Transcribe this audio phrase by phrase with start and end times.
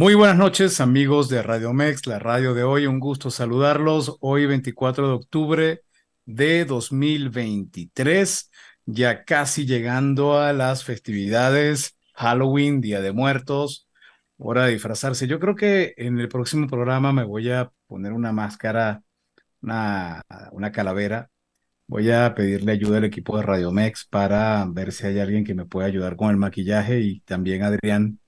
[0.00, 2.86] Muy buenas noches amigos de Radio Mex, la radio de hoy.
[2.86, 4.16] Un gusto saludarlos.
[4.20, 5.82] Hoy 24 de octubre
[6.24, 8.50] de 2023,
[8.86, 13.90] ya casi llegando a las festividades, Halloween, Día de Muertos,
[14.38, 15.26] hora de disfrazarse.
[15.26, 19.02] Yo creo que en el próximo programa me voy a poner una máscara,
[19.60, 20.22] una,
[20.52, 21.28] una calavera.
[21.86, 25.54] Voy a pedirle ayuda al equipo de Radio Mex para ver si hay alguien que
[25.54, 28.19] me pueda ayudar con el maquillaje y también Adrián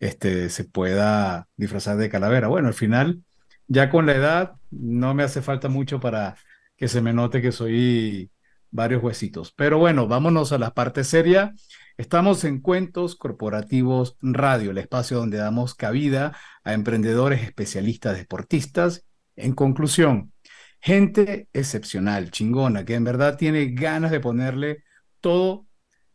[0.00, 2.48] este, se pueda disfrazar de calavera.
[2.48, 3.22] Bueno, al final,
[3.66, 6.36] ya con la edad, no me hace falta mucho para
[6.76, 8.30] que se me note que soy
[8.70, 9.52] varios huesitos.
[9.52, 11.54] Pero bueno, vámonos a la parte seria.
[11.96, 19.06] Estamos en Cuentos Corporativos Radio, el espacio donde damos cabida a emprendedores, especialistas, deportistas.
[19.36, 20.32] En conclusión,
[20.80, 24.82] gente excepcional, chingona, que en verdad tiene ganas de ponerle
[25.20, 25.66] todo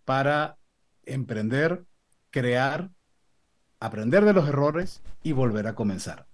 [0.03, 0.57] para
[1.05, 1.85] emprender,
[2.29, 2.91] crear
[3.79, 6.27] aprender de los errores y volver a comenzar.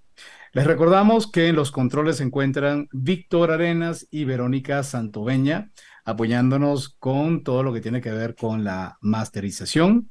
[0.53, 5.71] Les recordamos que en los controles se encuentran Víctor Arenas y Verónica Santoveña,
[6.05, 10.09] apoyándonos con todo lo que tiene que ver con la masterización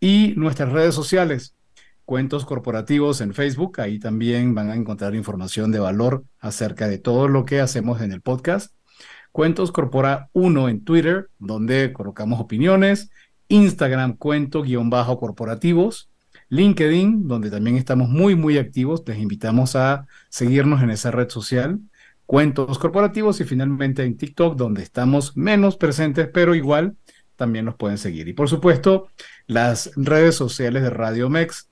[0.00, 1.56] y nuestras redes sociales,
[2.04, 7.28] Cuentos Corporativos en Facebook, ahí también van a encontrar información de valor acerca de todo
[7.28, 8.72] lo que hacemos en el podcast.
[9.30, 13.10] Cuentos Corpora 1 en Twitter, donde colocamos opiniones,
[13.48, 16.07] Instagram cuento-corporativos,
[16.50, 19.02] LinkedIn, donde también estamos muy, muy activos.
[19.06, 21.80] Les invitamos a seguirnos en esa red social.
[22.26, 26.96] Cuentos corporativos y finalmente en TikTok, donde estamos menos presentes, pero igual
[27.36, 28.28] también nos pueden seguir.
[28.28, 29.08] Y por supuesto,
[29.46, 31.70] las redes sociales de Radio Mex,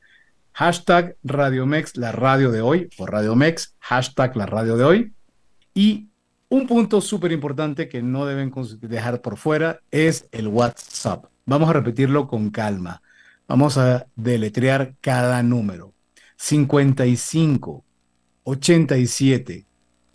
[0.53, 5.13] hashtag Radio Mex, la radio de hoy, o Radio Mex, hashtag la radio de hoy.
[5.75, 6.09] Y
[6.49, 11.27] un punto súper importante que no deben dejar por fuera es el WhatsApp.
[11.45, 13.03] Vamos a repetirlo con calma.
[13.49, 15.95] Vamos a deletrear cada número.
[16.37, 17.85] 55,
[18.45, 19.67] 87,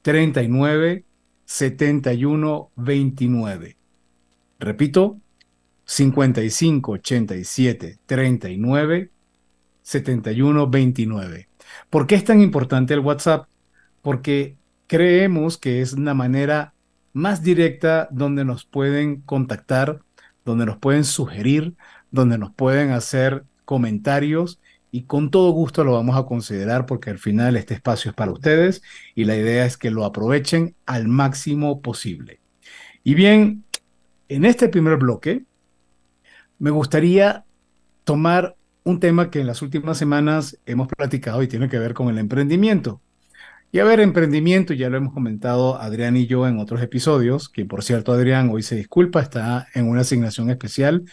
[0.01, 1.05] 39,
[1.45, 3.77] 71, 29.
[4.59, 5.19] Repito,
[5.85, 9.11] 55, 87, 39,
[9.81, 11.49] 71, 29.
[11.89, 13.47] ¿Por qué es tan importante el WhatsApp?
[14.01, 14.55] Porque
[14.87, 16.73] creemos que es una manera
[17.13, 20.01] más directa donde nos pueden contactar,
[20.45, 21.75] donde nos pueden sugerir,
[22.11, 24.59] donde nos pueden hacer comentarios
[24.91, 28.31] y con todo gusto lo vamos a considerar porque al final este espacio es para
[28.31, 28.83] ustedes
[29.15, 32.41] y la idea es que lo aprovechen al máximo posible.
[33.03, 33.63] Y bien,
[34.27, 35.45] en este primer bloque
[36.59, 37.45] me gustaría
[38.03, 42.09] tomar un tema que en las últimas semanas hemos platicado y tiene que ver con
[42.09, 43.01] el emprendimiento.
[43.71, 47.63] Y a ver, emprendimiento, ya lo hemos comentado Adrián y yo en otros episodios, que
[47.63, 51.05] por cierto Adrián hoy se disculpa, está en una asignación especial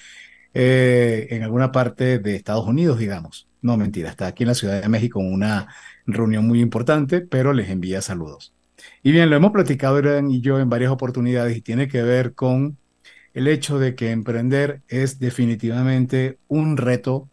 [0.55, 3.49] eh, en alguna parte de Estados Unidos, digamos.
[3.61, 5.69] No, mentira, está aquí en la Ciudad de México en una
[6.07, 8.55] reunión muy importante, pero les envía saludos.
[9.03, 12.35] Y bien, lo hemos platicado Irán y yo en varias oportunidades y tiene que ver
[12.35, 12.79] con
[13.35, 17.29] el hecho de que emprender es definitivamente un reto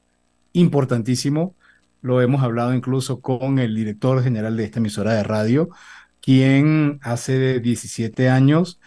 [0.54, 1.56] importantísimo.
[2.02, 5.70] Lo hemos hablado incluso con el director general de esta emisora de radio,
[6.22, 8.80] quien hace 17 años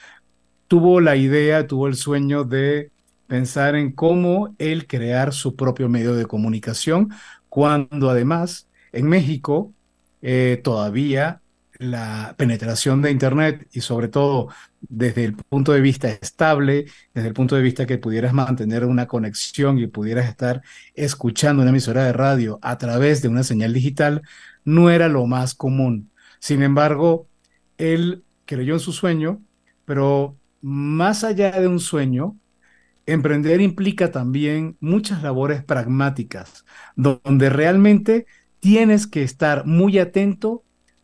[0.69, 2.91] tuvo la idea, tuvo el sueño de
[3.29, 7.11] pensar en cómo él crear su propio medio de comunicación,
[7.49, 9.73] cuando además en México
[10.23, 11.41] eh, todavía
[11.79, 14.49] la penetración de Internet y sobre todo
[14.81, 19.07] desde el punto de vista estable, desde el punto de vista que pudieras mantener una
[19.07, 20.63] conexión y pudieras estar
[20.95, 24.23] escuchando una emisora de radio a través de una señal digital,
[24.65, 26.11] no era lo más común.
[26.41, 27.29] Sin embargo,
[27.79, 29.41] él creyó en su sueño,
[29.85, 32.37] pero más allá de un sueño,
[33.13, 36.65] emprender implica también muchas labores pragmáticas,
[36.97, 38.27] donde realmente
[38.61, 40.63] tienes que estar muy atento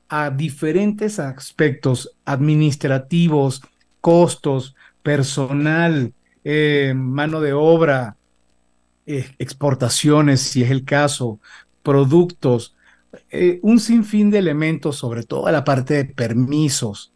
[0.08, 3.62] a diferentes aspectos administrativos,
[4.00, 6.12] costos, personal,
[6.44, 8.16] eh, mano de obra,
[9.06, 11.40] exportaciones, si es el caso,
[11.82, 12.74] productos,
[13.30, 17.12] eh, un sinfín de elementos, sobre todo la parte de permisos,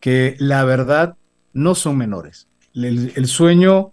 [0.00, 1.16] que la verdad
[1.52, 2.46] no son menores.
[2.74, 3.92] El, sueño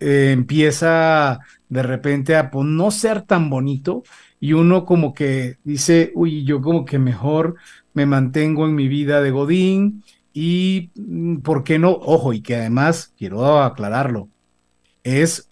[0.00, 4.02] empieza de repente a no ser tan bonito
[4.40, 7.56] y uno como que dice, uy, yo como que mejor
[7.94, 11.92] me mantengo en mi vida de Godín y, mm, ¿por qué no?
[11.92, 14.28] Ojo, y que además, quiero aclararlo,
[15.02, 15.48] es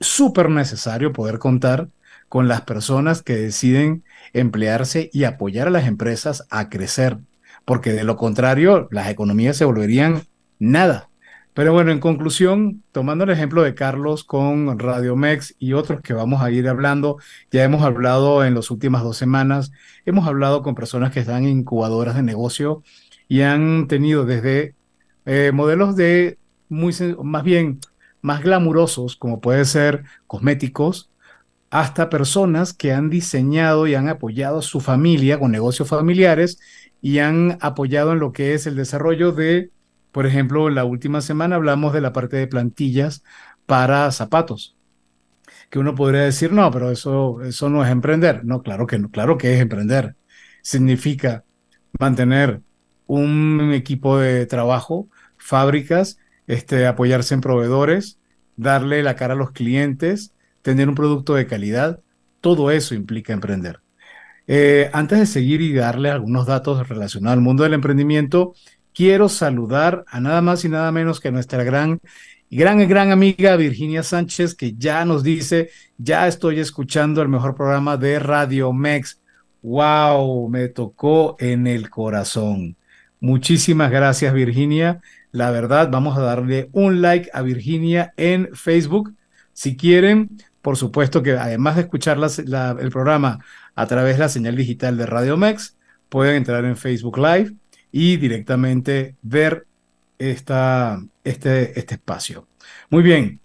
[0.00, 1.88] súper necesario poder contar
[2.28, 4.02] con las personas que deciden
[4.32, 7.18] emplearse y apoyar a las empresas a crecer,
[7.64, 10.22] porque de lo contrario, las economías se volverían
[10.58, 11.08] nada.
[11.54, 16.12] Pero bueno, en conclusión, tomando el ejemplo de Carlos con Radio Mex y otros que
[16.12, 17.18] vamos a ir hablando,
[17.52, 19.70] ya hemos hablado en las últimas dos semanas,
[20.04, 22.82] hemos hablado con personas que están incubadoras de negocio
[23.28, 24.74] y han tenido desde
[25.26, 26.92] eh, modelos de muy,
[27.22, 27.78] más bien,
[28.20, 31.08] más glamurosos, como puede ser cosméticos,
[31.70, 36.58] hasta personas que han diseñado y han apoyado a su familia con negocios familiares
[37.00, 39.70] y han apoyado en lo que es el desarrollo de
[40.14, 43.24] por ejemplo, la última semana hablamos de la parte de plantillas
[43.66, 44.76] para zapatos,
[45.70, 48.44] que uno podría decir, no, pero eso, eso no es emprender.
[48.44, 50.14] No, claro que no, claro que es emprender.
[50.62, 51.42] Significa
[51.98, 52.60] mantener
[53.06, 58.20] un equipo de trabajo, fábricas, este, apoyarse en proveedores,
[58.56, 60.32] darle la cara a los clientes,
[60.62, 61.98] tener un producto de calidad.
[62.40, 63.80] Todo eso implica emprender.
[64.46, 68.54] Eh, antes de seguir y darle algunos datos relacionados al mundo del emprendimiento,
[68.94, 72.00] quiero saludar a nada más y nada menos que nuestra gran,
[72.50, 77.96] gran, gran amiga Virginia Sánchez, que ya nos dice, ya estoy escuchando el mejor programa
[77.96, 79.20] de Radio Mex.
[79.62, 80.48] ¡Wow!
[80.48, 82.76] Me tocó en el corazón.
[83.20, 85.00] Muchísimas gracias, Virginia.
[85.32, 89.14] La verdad, vamos a darle un like a Virginia en Facebook.
[89.52, 93.40] Si quieren, por supuesto que además de escuchar el programa
[93.74, 95.76] a través de la señal digital de Radio Mex,
[96.08, 97.54] pueden entrar en Facebook Live
[97.96, 99.68] y directamente ver
[100.18, 102.48] esta, este, este espacio.
[102.90, 103.38] Muy bien.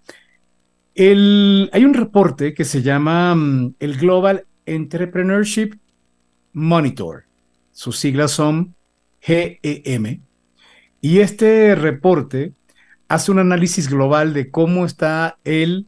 [0.96, 5.74] El, hay un reporte que se llama mm, el Global Entrepreneurship
[6.52, 7.26] Monitor.
[7.70, 8.74] Sus siglas son
[9.20, 10.20] GEM.
[11.00, 12.52] Y este reporte
[13.06, 15.86] hace un análisis global de cómo está el,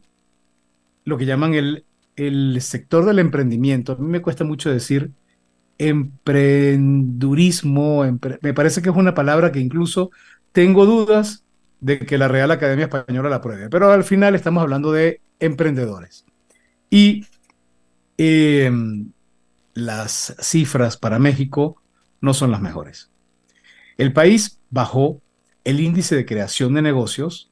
[1.03, 1.83] lo que llaman el,
[2.15, 3.91] el sector del emprendimiento.
[3.91, 5.11] A mí me cuesta mucho decir
[5.77, 8.03] emprendurismo,
[8.41, 10.11] me parece que es una palabra que incluso
[10.51, 11.45] tengo dudas
[11.79, 16.25] de que la Real Academia Española la apruebe, pero al final estamos hablando de emprendedores.
[16.89, 17.25] Y
[18.17, 19.11] em,
[19.73, 21.81] las cifras para México
[22.21, 23.11] no son las mejores.
[23.97, 25.21] El país bajó
[25.63, 27.51] el índice de creación de negocios,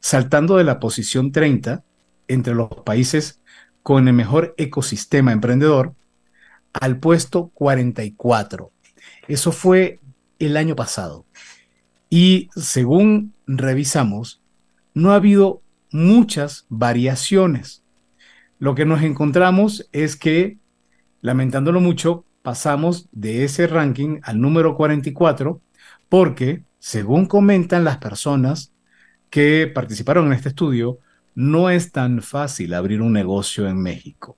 [0.00, 1.84] saltando de la posición 30
[2.28, 3.40] entre los países
[3.82, 5.94] con el mejor ecosistema emprendedor
[6.80, 8.70] al puesto 44.
[9.26, 10.00] Eso fue
[10.38, 11.24] el año pasado.
[12.10, 14.40] Y según revisamos,
[14.94, 17.82] no ha habido muchas variaciones.
[18.58, 20.58] Lo que nos encontramos es que,
[21.20, 25.60] lamentándolo mucho, pasamos de ese ranking al número 44
[26.08, 28.72] porque, según comentan las personas
[29.30, 30.98] que participaron en este estudio,
[31.34, 34.36] no es tan fácil abrir un negocio en México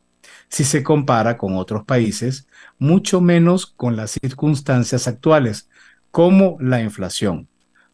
[0.50, 2.46] si se compara con otros países,
[2.78, 5.68] mucho menos con las circunstancias actuales,
[6.10, 7.48] como la inflación.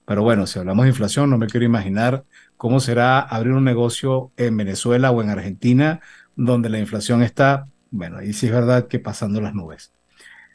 [0.07, 2.25] Pero bueno, si hablamos de inflación, no me quiero imaginar
[2.57, 6.01] cómo será abrir un negocio en Venezuela o en Argentina,
[6.35, 9.93] donde la inflación está, bueno, ahí sí es verdad que pasando las nubes.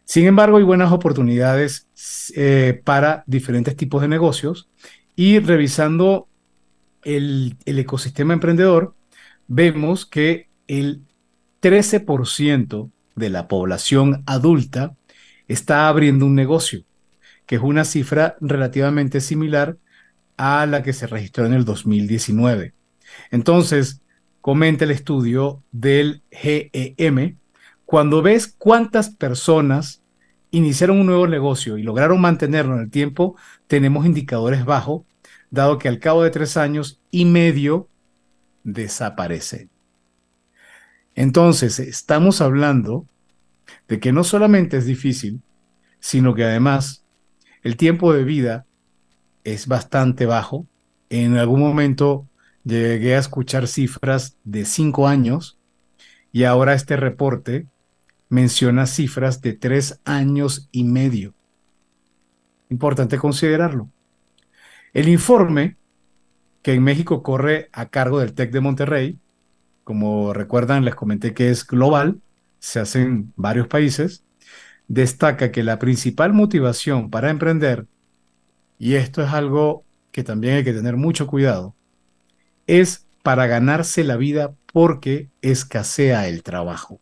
[0.04, 1.88] Sin embargo, hay buenas oportunidades
[2.36, 4.70] eh, para diferentes tipos de negocios
[5.16, 6.28] y revisando
[7.04, 8.96] el, el ecosistema emprendedor,
[9.48, 11.04] vemos que el
[11.62, 14.96] 13% de la población adulta
[15.48, 16.84] está abriendo un negocio,
[17.46, 19.78] que es una cifra relativamente similar
[20.38, 22.74] a la que se registró en el 2019.
[23.30, 24.02] Entonces,
[24.42, 27.38] comenta el estudio del GEM,
[27.86, 30.02] cuando ves cuántas personas
[30.50, 33.36] iniciaron un nuevo negocio y lograron mantenerlo en el tiempo,
[33.68, 35.04] tenemos indicadores bajos,
[35.50, 37.90] dado que al cabo de tres años y medio
[38.64, 39.71] desaparece.
[41.22, 43.06] Entonces, estamos hablando
[43.88, 45.44] de que no solamente es difícil,
[46.00, 47.06] sino que además
[47.62, 48.66] el tiempo de vida
[49.44, 50.66] es bastante bajo.
[51.12, 52.28] En algún momento
[52.64, 55.60] llegué a escuchar cifras de cinco años
[56.32, 57.68] y ahora este reporte
[58.28, 61.36] menciona cifras de tres años y medio.
[62.72, 63.92] Importante considerarlo.
[64.92, 65.78] El informe
[66.64, 69.20] que en México corre a cargo del TEC de Monterrey,
[69.92, 72.22] como recuerdan, les comenté que es global,
[72.60, 74.24] se hace en varios países,
[74.88, 77.88] destaca que la principal motivación para emprender,
[78.80, 79.84] y esto es algo
[80.14, 81.76] que también hay que tener mucho cuidado,
[82.68, 87.02] es para ganarse la vida porque escasea el trabajo.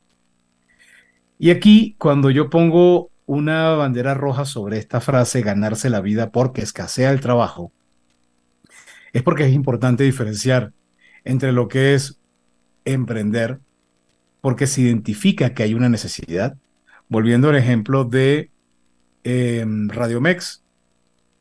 [1.37, 6.63] Y aquí, cuando yo pongo una bandera roja sobre esta frase, ganarse la vida porque
[6.63, 7.71] escasea el trabajo,
[9.13, 10.73] es porque es importante diferenciar
[11.23, 12.18] entre lo que es
[12.85, 13.59] emprender,
[14.41, 16.57] porque se identifica que hay una necesidad.
[17.07, 18.51] Volviendo al ejemplo de
[19.23, 20.63] eh, Radiomex,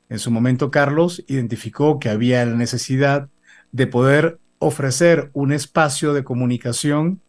[0.08, 3.28] en su momento Carlos identificó que había la necesidad
[3.72, 7.20] de poder ofrecer un espacio de comunicación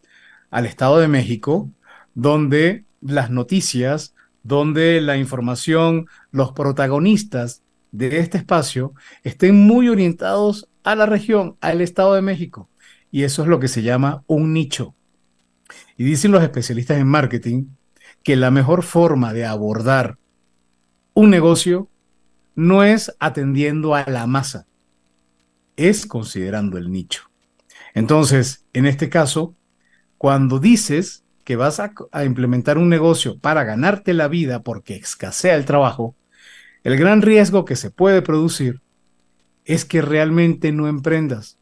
[0.50, 1.70] al Estado de México
[2.14, 7.62] donde las noticias, donde la información, los protagonistas
[7.92, 12.69] de este espacio estén muy orientados a la región, al Estado de México.
[13.10, 14.94] Y eso es lo que se llama un nicho.
[15.96, 17.66] Y dicen los especialistas en marketing
[18.22, 20.18] que la mejor forma de abordar
[21.14, 21.88] un negocio
[22.54, 24.66] no es atendiendo a la masa,
[25.76, 27.30] es considerando el nicho.
[27.94, 29.54] Entonces, en este caso,
[30.18, 31.92] cuando dices que vas a,
[32.24, 36.14] implementar un negocio para ganarte la vida porque escasea el trabajo,
[36.84, 38.80] el gran riesgo que se puede producir
[39.64, 41.58] es que realmente no emprendas,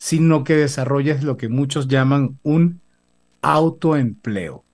[0.00, 2.80] sino que desarrolles lo que muchos llaman un
[3.42, 4.64] autoempleo.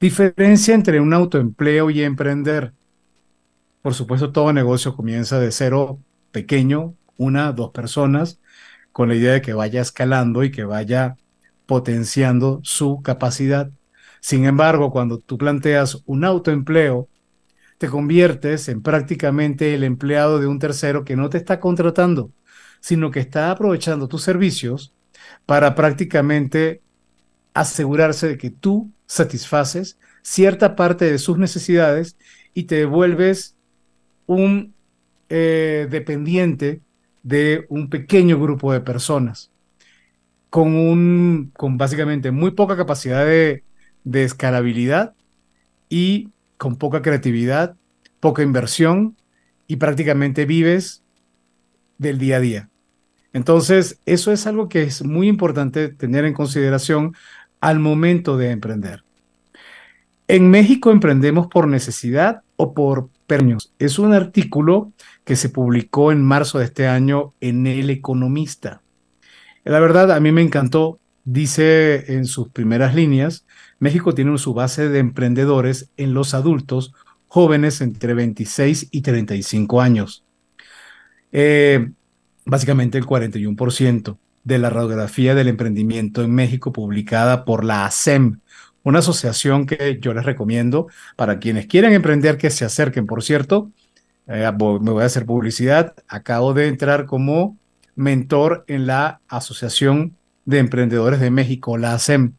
[0.00, 2.72] Diferencia entre un autoempleo y emprender.
[3.82, 6.00] Por supuesto, todo negocio comienza de cero
[6.32, 8.40] pequeño, una, dos personas,
[8.90, 11.16] con la idea de que vaya escalando y que vaya
[11.64, 13.70] potenciando su capacidad.
[14.20, 17.08] Sin embargo, cuando tú planteas un autoempleo,
[17.78, 22.32] te conviertes en prácticamente el empleado de un tercero que no te está contratando,
[22.86, 24.94] sino que está aprovechando tus servicios
[25.44, 26.82] para prácticamente
[27.52, 32.16] asegurarse de que tú satisfaces cierta parte de sus necesidades
[32.54, 33.56] y te vuelves
[34.26, 34.72] un
[35.28, 36.80] eh, dependiente
[37.24, 39.50] de un pequeño grupo de personas
[40.48, 43.64] con, un, con básicamente muy poca capacidad de,
[44.04, 45.12] de escalabilidad
[45.88, 47.74] y con poca creatividad,
[48.20, 49.16] poca inversión
[49.66, 51.02] y prácticamente vives
[51.98, 52.70] del día a día.
[53.36, 57.14] Entonces, eso es algo que es muy importante tener en consideración
[57.60, 59.04] al momento de emprender.
[60.26, 63.74] En México emprendemos por necesidad o por permisos.
[63.78, 64.90] Es un artículo
[65.24, 68.80] que se publicó en marzo de este año en El Economista.
[69.64, 70.98] La verdad, a mí me encantó.
[71.26, 73.44] Dice en sus primeras líneas,
[73.78, 76.94] México tiene su base de emprendedores en los adultos
[77.28, 80.24] jóvenes entre 26 y 35 años.
[81.32, 81.90] Eh,
[82.46, 88.40] básicamente el 41% de la radiografía del emprendimiento en México publicada por la ASEM,
[88.84, 90.86] una asociación que yo les recomiendo
[91.16, 93.06] para quienes quieran emprender que se acerquen.
[93.06, 93.72] Por cierto,
[94.28, 95.94] eh, me voy a hacer publicidad.
[96.06, 97.58] Acabo de entrar como
[97.96, 102.34] mentor en la Asociación de Emprendedores de México, la ASEM.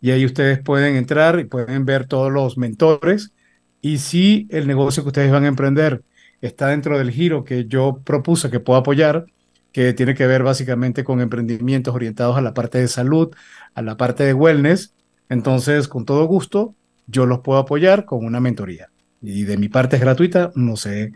[0.00, 3.32] Y ahí ustedes pueden entrar y pueden ver todos los mentores.
[3.80, 6.02] Y si el negocio que ustedes van a emprender
[6.40, 9.26] está dentro del giro que yo propuse que puedo apoyar,
[9.72, 13.34] que tiene que ver básicamente con emprendimientos orientados a la parte de salud,
[13.74, 14.94] a la parte de wellness,
[15.28, 16.74] entonces con todo gusto
[17.06, 18.90] yo los puedo apoyar con una mentoría.
[19.20, 21.12] Y de mi parte es gratuita, no sé,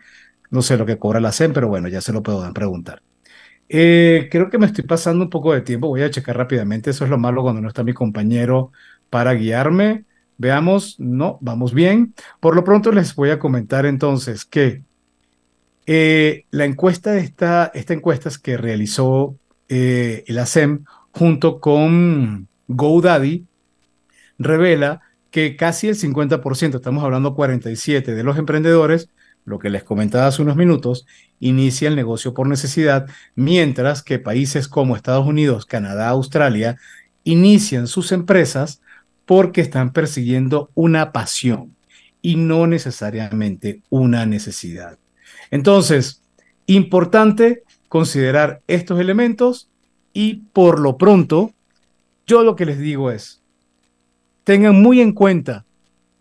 [0.50, 3.02] no sé lo que cobra la SEM, pero bueno, ya se lo puedo preguntar.
[3.68, 7.04] Eh, creo que me estoy pasando un poco de tiempo, voy a checar rápidamente, eso
[7.04, 8.72] es lo malo cuando no está mi compañero
[9.10, 10.04] para guiarme.
[10.38, 12.14] Veamos, no, vamos bien.
[12.40, 14.82] Por lo pronto les voy a comentar entonces que
[15.86, 19.36] eh, la encuesta esta, esta encuesta que realizó
[19.68, 23.46] eh, el ASEM junto con GoDaddy
[24.38, 25.00] revela
[25.30, 29.10] que casi el 50%, estamos hablando 47 de los emprendedores,
[29.44, 31.06] lo que les comentaba hace unos minutos,
[31.40, 36.78] inicia el negocio por necesidad, mientras que países como Estados Unidos, Canadá, Australia
[37.22, 38.80] inician sus empresas
[39.24, 41.76] porque están persiguiendo una pasión
[42.22, 44.98] y no necesariamente una necesidad.
[45.50, 46.22] Entonces,
[46.66, 49.68] importante considerar estos elementos
[50.12, 51.52] y por lo pronto,
[52.26, 53.42] yo lo que les digo es,
[54.44, 55.64] tengan muy en cuenta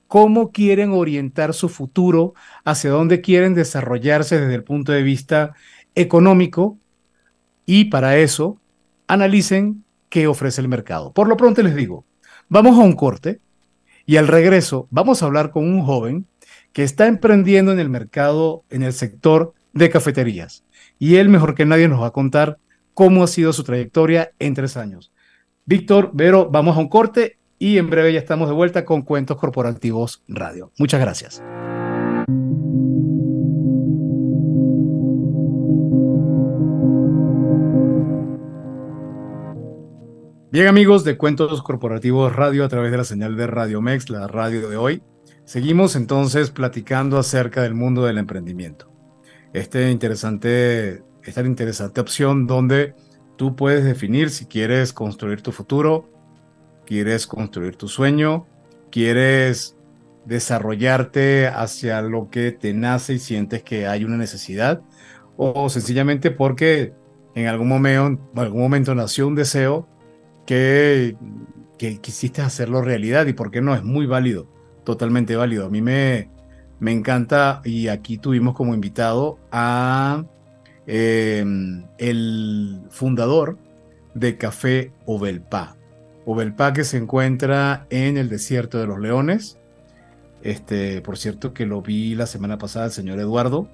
[0.07, 5.55] cómo quieren orientar su futuro, hacia dónde quieren desarrollarse desde el punto de vista
[5.95, 6.77] económico
[7.65, 8.57] y para eso
[9.07, 11.11] analicen qué ofrece el mercado.
[11.11, 12.05] Por lo pronto les digo,
[12.47, 13.39] vamos a un corte
[14.05, 16.25] y al regreso vamos a hablar con un joven
[16.75, 20.65] que está emprendiendo en el mercado, en el sector de cafeterías.
[20.99, 22.57] Y él, mejor que nadie, nos va a contar
[22.93, 25.13] cómo ha sido su trayectoria en tres años.
[25.65, 29.37] Víctor, Vero, vamos a un corte y en breve ya estamos de vuelta con Cuentos
[29.37, 30.73] Corporativos Radio.
[30.77, 31.41] Muchas gracias.
[40.51, 44.27] Bien amigos de Cuentos Corporativos Radio a través de la señal de Radio Mex, la
[44.27, 45.01] radio de hoy.
[45.45, 48.91] Seguimos entonces platicando acerca del mundo del emprendimiento.
[49.53, 52.95] Este interesante, esta interesante opción donde
[53.35, 56.09] tú puedes definir si quieres construir tu futuro,
[56.85, 58.47] quieres construir tu sueño,
[58.91, 59.77] quieres
[60.25, 64.81] desarrollarte hacia lo que te nace y sientes que hay una necesidad,
[65.37, 66.93] o sencillamente porque
[67.35, 69.87] en algún momento, nació un deseo
[70.47, 71.17] que,
[71.77, 74.47] que quisiste hacerlo realidad y por qué no, es muy válido,
[74.85, 75.65] totalmente válido.
[75.65, 76.29] A mí me,
[76.79, 80.23] me encanta y aquí tuvimos como invitado a
[80.87, 83.57] em, el fundador
[84.13, 85.75] de Café Obelpa.
[86.25, 89.57] Obelpa que se encuentra en el desierto de los leones.
[90.41, 93.67] Este, por cierto que lo vi la semana pasada el señor Eduardo.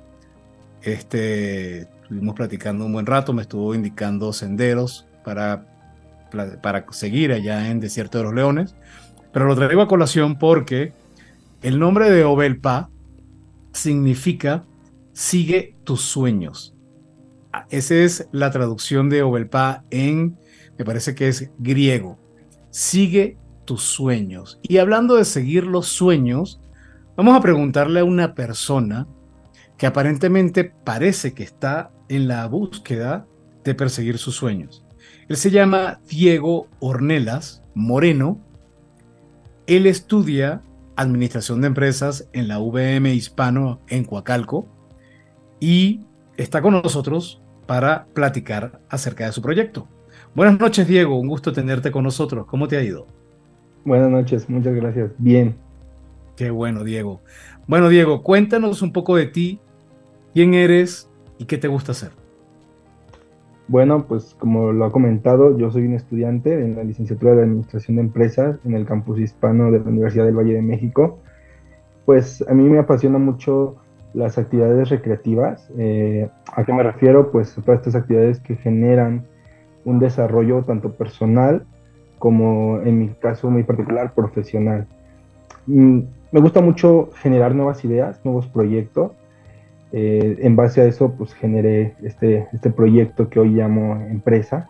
[0.82, 5.66] Este, estuvimos platicando un buen rato, me estuvo indicando senderos para
[6.62, 8.76] para seguir allá en Desierto de los Leones.
[9.32, 10.94] Pero lo traigo a colación porque
[11.62, 12.90] el nombre de Obelpa
[13.72, 14.66] significa
[15.14, 16.76] sigue tus sueños.
[17.70, 20.38] Esa es la traducción de Obelpa en,
[20.78, 22.18] me parece que es griego.
[22.70, 24.60] Sigue tus sueños.
[24.64, 26.62] Y hablando de seguir los sueños,
[27.16, 29.08] vamos a preguntarle a una persona
[29.78, 33.28] que aparentemente parece que está en la búsqueda
[33.64, 34.86] de perseguir sus sueños.
[35.28, 38.40] Él se llama Diego Ornelas Moreno.
[39.68, 40.62] Él estudia
[40.96, 44.68] Administración de Empresas en la VM Hispano en Coacalco
[45.60, 46.06] y
[46.38, 49.88] está con nosotros para platicar acerca de su proyecto.
[50.36, 51.20] Buenas noches, Diego.
[51.20, 52.46] Un gusto tenerte con nosotros.
[52.48, 53.08] ¿Cómo te ha ido?
[53.84, 55.12] Buenas noches, muchas gracias.
[55.18, 55.56] Bien.
[56.36, 57.22] Qué bueno, Diego.
[57.68, 59.60] Bueno, Diego, cuéntanos un poco de ti,
[60.34, 62.21] quién eres y qué te gusta hacer.
[63.72, 67.96] Bueno, pues como lo ha comentado, yo soy un estudiante en la licenciatura de Administración
[67.96, 71.20] de Empresas en el campus hispano de la Universidad del Valle de México.
[72.06, 73.78] Pues a mí me apasiona mucho
[74.14, 75.72] las actividades recreativas.
[75.78, 77.32] Eh, ¿A qué me refiero?
[77.32, 79.26] Pues todas estas actividades que generan
[79.86, 81.64] un desarrollo tanto personal
[82.20, 84.86] como en mi caso muy particular profesional.
[85.66, 86.00] Mm,
[86.34, 89.14] me gusta mucho generar nuevas ideas, nuevos proyectos
[89.94, 94.70] eh, en base a eso, pues generé este, este proyecto que hoy llamo empresa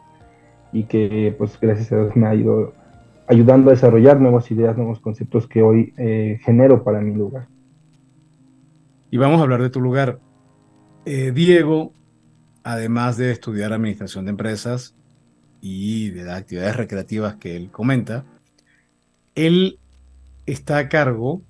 [0.74, 2.74] y que, pues gracias a Dios me ha ido
[3.28, 7.48] ayudando a desarrollar nuevas ideas, nuevos conceptos que hoy eh, genero para mi lugar.
[9.12, 10.20] Y vamos a hablar de tu lugar.
[11.06, 11.94] Eh, Diego,
[12.64, 14.96] además de estudiar administración de empresas
[15.62, 18.26] y de las actividades recreativas que él comenta,
[19.36, 19.80] él
[20.46, 21.44] está a cargo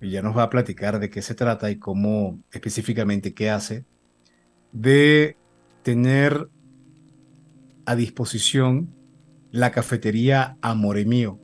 [0.00, 3.84] y ya nos va a platicar de qué se trata y cómo específicamente qué hace,
[4.72, 5.36] de
[5.82, 6.48] tener
[7.86, 8.94] a disposición
[9.50, 11.40] la cafetería Amore Mío,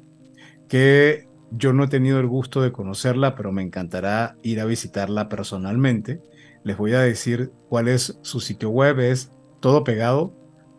[0.69, 5.29] que yo no he tenido el gusto de conocerla, pero me encantará ir a visitarla
[5.29, 6.21] personalmente.
[6.65, 10.35] Les voy a decir cuál es su sitio web, es todo pegado,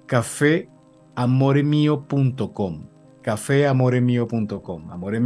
[0.06, 2.88] cafeamoremio.com,
[3.22, 4.92] cafeamoremio.com.
[4.92, 5.20] Amore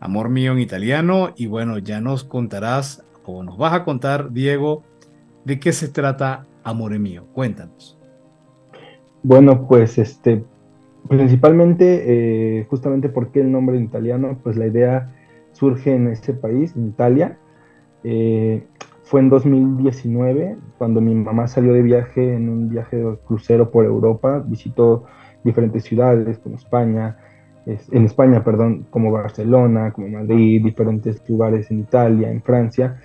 [0.00, 1.32] Amor mío en italiano.
[1.36, 4.84] Y bueno, ya nos contarás o nos vas a contar, Diego,
[5.44, 7.24] de qué se trata Amore mío.
[7.32, 7.98] Cuéntanos.
[9.22, 10.44] Bueno, pues este,
[11.08, 15.12] principalmente, eh, justamente porque el nombre en italiano, pues la idea
[15.52, 17.38] surge en ese país, en Italia.
[18.04, 18.64] Eh,
[19.02, 23.84] fue en 2019, cuando mi mamá salió de viaje, en un viaje de crucero por
[23.84, 25.04] Europa, visitó
[25.44, 27.16] diferentes ciudades como España,
[27.66, 33.00] en España, perdón, como Barcelona, como Madrid, diferentes lugares en Italia, en Francia,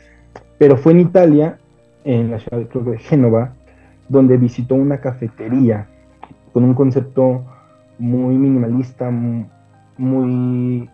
[0.57, 1.57] pero fue en Italia,
[2.03, 3.53] en la ciudad creo de Génova,
[4.07, 5.87] donde visitó una cafetería
[6.53, 7.43] con un concepto
[7.97, 9.11] muy minimalista,
[9.97, 10.89] muy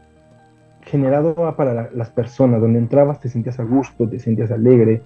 [0.82, 5.02] generado para las personas, donde entrabas te sentías a gusto, te sentías alegre,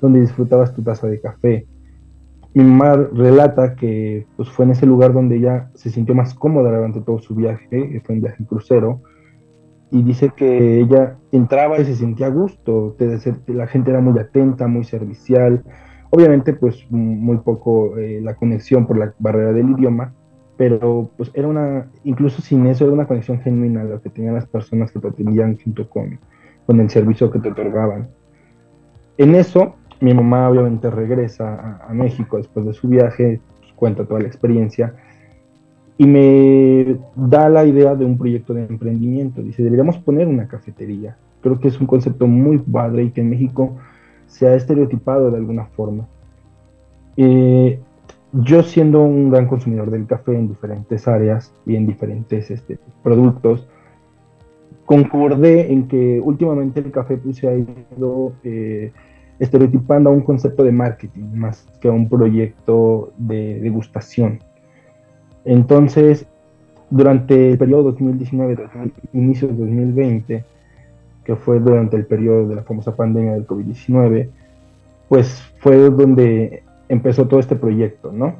[0.00, 1.66] donde disfrutabas tu taza de café,
[2.54, 6.70] mi mamá relata que pues, fue en ese lugar donde ella se sintió más cómoda
[6.70, 9.00] durante todo su viaje, fue un viaje en crucero,
[9.90, 12.96] y dice que ella entraba y se sentía a gusto,
[13.46, 15.62] la gente era muy atenta, muy servicial,
[16.10, 20.14] obviamente pues muy poco eh, la conexión por la barrera del idioma,
[20.56, 24.46] pero pues era una, incluso sin eso, era una conexión genuina lo que tenían las
[24.46, 26.20] personas que te atendían junto con,
[26.66, 28.08] con el servicio que te otorgaban.
[29.16, 34.20] En eso, mi mamá obviamente regresa a, México después de su viaje, pues, cuenta toda
[34.20, 34.94] la experiencia
[35.96, 39.42] y me da la idea de un proyecto de emprendimiento.
[39.42, 41.16] Dice, deberíamos poner una cafetería.
[41.40, 43.76] Creo que es un concepto muy padre y que en México
[44.26, 46.08] se ha estereotipado de alguna forma.
[47.16, 47.78] Eh,
[48.32, 53.68] yo siendo un gran consumidor del café en diferentes áreas y en diferentes este, productos,
[54.84, 58.92] concordé en que últimamente el café pues, se ha ido eh,
[59.38, 64.40] estereotipando a un concepto de marketing más que a un proyecto de degustación.
[65.44, 66.26] Entonces,
[66.90, 68.56] durante el periodo 2019,
[69.12, 70.44] inicio de 2020,
[71.24, 74.28] que fue durante el periodo de la famosa pandemia del COVID-19,
[75.08, 78.36] pues fue donde empezó todo este proyecto, ¿no?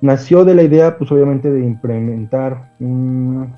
[0.00, 3.54] Nació de la idea, pues obviamente, de implementar un,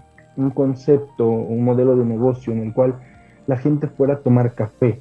[0.55, 2.95] concepto, un modelo de negocio en el cual
[3.47, 5.01] la gente fuera a tomar café.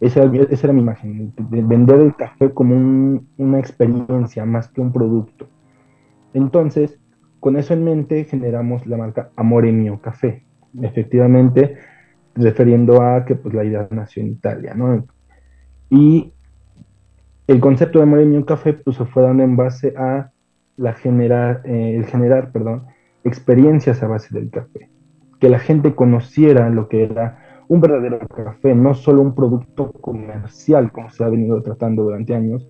[0.00, 5.48] Esa, era mi imagen, de vender el café como una experiencia más que un producto.
[6.34, 6.98] Entonces,
[7.40, 10.44] con eso en mente, generamos la marca Amore Mio Café.
[10.82, 11.78] Efectivamente,
[12.34, 15.06] refiriendo a que pues, la idea nació en Italia, ¿no?
[15.88, 16.32] Y
[17.46, 20.30] el concepto de Amore Mio Café pues, se fue dando en base a
[20.76, 22.84] la generar, eh, el generar, perdón,
[23.24, 24.90] experiencias a base del café.
[25.40, 30.92] Que la gente conociera lo que era un verdadero café, no solo un producto comercial
[30.92, 32.68] como se ha venido tratando durante años,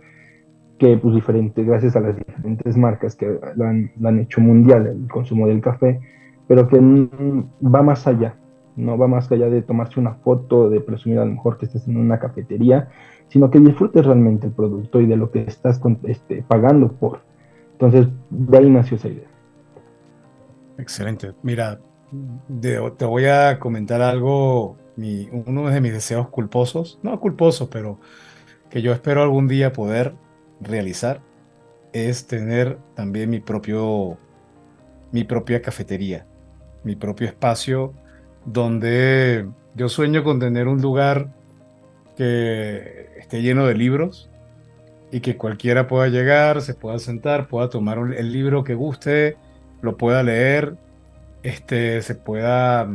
[0.79, 5.47] que pues diferente, gracias a las diferentes marcas que lo han, hecho mundial el consumo
[5.47, 6.01] del café,
[6.47, 8.37] pero que va más allá,
[8.77, 11.89] no va más allá de tomarse una foto, de presumir a lo mejor que estés
[11.89, 12.89] en una cafetería,
[13.29, 17.21] sino que disfrutes realmente el producto y de lo que estás este, pagando por.
[17.73, 19.29] Entonces, de ahí nació esa idea.
[20.79, 21.33] Excelente.
[21.43, 21.81] Mira,
[22.61, 28.01] te voy a comentar algo, uno de mis deseos culposos, no culposos, pero
[28.71, 30.15] que yo espero algún día poder
[30.61, 31.21] realizar
[31.93, 34.19] es tener también mi propio
[35.13, 36.27] mi propia cafetería,
[36.83, 37.95] mi propio espacio
[38.45, 41.29] donde yo sueño con tener un lugar
[42.17, 44.31] que esté lleno de libros
[45.13, 49.37] y que cualquiera pueda llegar, se pueda sentar, pueda tomar el libro que guste,
[49.83, 50.77] lo pueda leer,
[51.43, 52.89] este, se pueda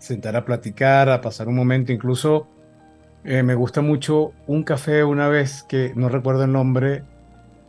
[0.00, 2.48] sentar a platicar, a pasar un momento, incluso
[3.24, 7.04] eh, me gusta mucho un café una vez que no recuerdo el nombre,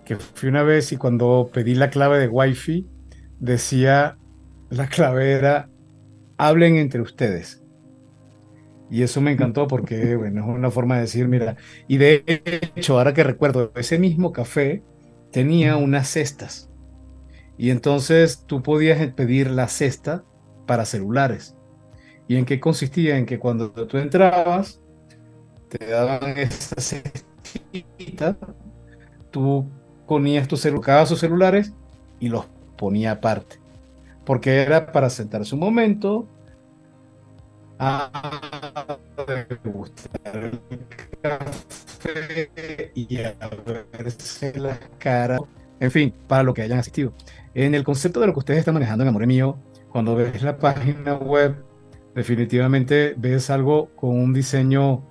[0.06, 2.88] que fui una vez y cuando pedí la clave de Wi-Fi
[3.40, 4.18] decía
[4.70, 5.70] la clave era
[6.38, 7.62] hablen entre ustedes.
[8.90, 12.24] Y eso me encantó porque, bueno, es una forma de decir, mira, y de
[12.76, 14.84] hecho, ahora que recuerdo, ese mismo café
[15.32, 16.70] tenía unas cestas.
[17.58, 20.24] Y entonces tú podías pedir la cesta
[20.66, 21.56] para celulares.
[22.32, 23.18] ¿Y en qué consistía?
[23.18, 24.80] En que cuando tú entrabas,
[25.68, 28.38] te daban esa cestita,
[29.32, 29.70] tú
[30.08, 31.74] ponías tu celular, sus celulares
[32.22, 32.46] y los
[32.78, 33.60] ponía aparte.
[34.24, 36.26] Porque era para sentarse un momento
[37.80, 40.62] a degustar el
[41.22, 43.36] café y a
[43.92, 45.38] verse la cara.
[45.82, 47.12] En fin, para lo que hayan asistido.
[47.54, 49.58] En el concepto de lo que ustedes están manejando en Amor Mío,
[49.92, 51.71] cuando ves la página web,
[52.16, 55.04] definitivamente ves algo con un diseño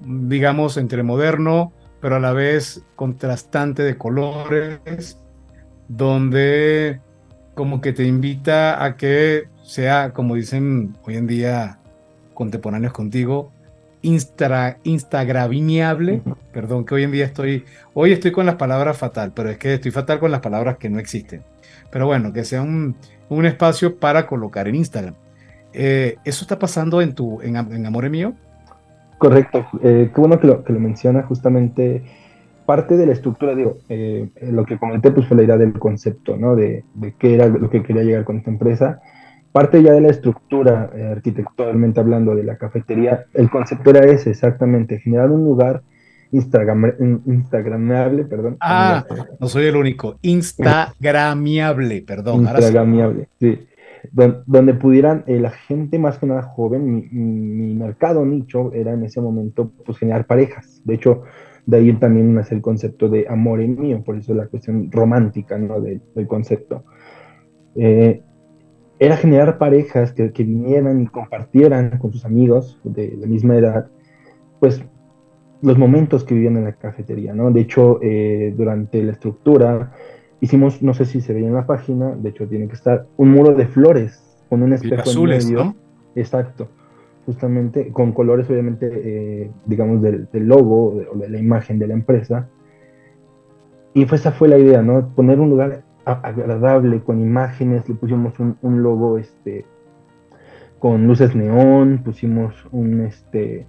[0.00, 5.18] digamos, entre moderno, pero a la vez contrastante de colores,
[5.88, 7.00] donde
[7.54, 11.78] como que te invita a que sea, como dicen hoy en día
[12.34, 13.52] contemporáneos contigo,
[14.00, 19.50] Insta, instagramiable, perdón que hoy en día estoy, hoy estoy con las palabras fatal, pero
[19.50, 21.42] es que estoy fatal con las palabras que no existen.
[21.90, 22.94] Pero bueno, que sea un,
[23.28, 25.16] un espacio para colocar en Instagram.
[25.72, 28.34] Eh, ¿Eso está pasando en tu, en, en Amore Mío?
[29.18, 32.02] Correcto, eh, qué bueno que lo, que lo menciona justamente
[32.64, 36.36] parte de la estructura, digo, eh, lo que comenté pues fue la idea del concepto,
[36.36, 36.54] ¿no?
[36.54, 39.00] De, de, qué era lo que quería llegar con esta empresa.
[39.52, 44.30] Parte ya de la estructura, eh, arquitecturalmente hablando, de la cafetería, el concepto era ese,
[44.30, 45.82] exactamente, generar un lugar
[46.30, 46.92] Instagram,
[47.24, 48.58] instagramable, perdón.
[48.60, 49.04] Ah,
[49.40, 52.42] no soy el único, instagramiable, perdón.
[52.42, 53.66] Instagramiable, sí
[54.12, 59.20] donde pudieran eh, la gente más que nada joven, mi, mercado nicho era en ese
[59.20, 60.82] momento pues generar parejas.
[60.84, 61.22] De hecho,
[61.66, 65.58] de ahí también nace el concepto de amor en mío, por eso la cuestión romántica
[65.58, 65.80] ¿no?
[65.80, 66.84] del concepto.
[67.76, 68.22] Eh,
[68.98, 73.86] era generar parejas que, vinieran y compartieran con sus amigos de la misma edad,
[74.58, 74.82] pues
[75.62, 77.50] los momentos que vivían en la cafetería, ¿no?
[77.50, 79.92] De hecho, eh, durante la estructura,
[80.40, 83.30] hicimos, no sé si se veía en la página, de hecho tiene que estar, un
[83.30, 85.64] muro de flores con un espejo azules, en medio.
[85.64, 85.76] ¿no?
[86.14, 86.68] Exacto.
[87.26, 92.48] justamente, con colores obviamente, eh, digamos, del, logo o de, la imagen de la empresa.
[93.92, 95.08] Y fue, esa fue la idea, ¿no?
[95.14, 99.66] Poner un lugar agradable, con imágenes, le pusimos un, logo este,
[100.78, 103.66] con luces neón, pusimos un, este,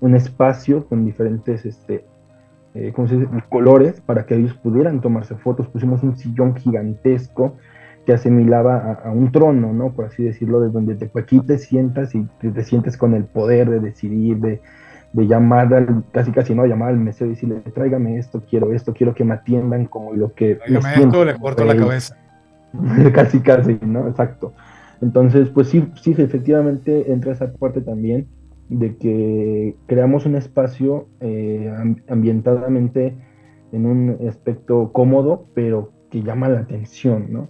[0.00, 2.06] un espacio con diferentes este,
[2.74, 2.92] eh,
[3.50, 7.56] colores para que ellos pudieran tomarse fotos, pusimos un sillón gigantesco
[8.06, 9.92] que asimilaba a, un trono, ¿no?
[9.92, 13.70] Por así decirlo, de donde te, aquí te sientas y te, sientes con el poder
[13.70, 14.60] de decidir, de,
[15.12, 19.14] llamar al, casi casi no, llamar al mesero y decirle, tráigame esto, quiero esto, quiero
[19.14, 20.56] que me atiendan como lo que...
[20.56, 22.16] Tráigame esto, le corto la cabeza.
[23.12, 24.08] casi casi, ¿no?
[24.08, 24.54] Exacto.
[25.02, 28.26] Entonces, pues sí, sí, efectivamente entra esa parte también
[28.76, 31.72] de que creamos un espacio eh,
[32.08, 33.16] ambientadamente
[33.72, 37.48] en un aspecto cómodo, pero que llama la atención, ¿no?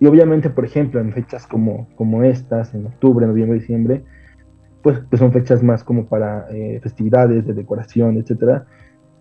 [0.00, 4.04] Y obviamente, por ejemplo, en fechas como, como estas, en octubre, noviembre, diciembre,
[4.82, 8.66] pues, pues son fechas más como para eh, festividades de decoración, etcétera.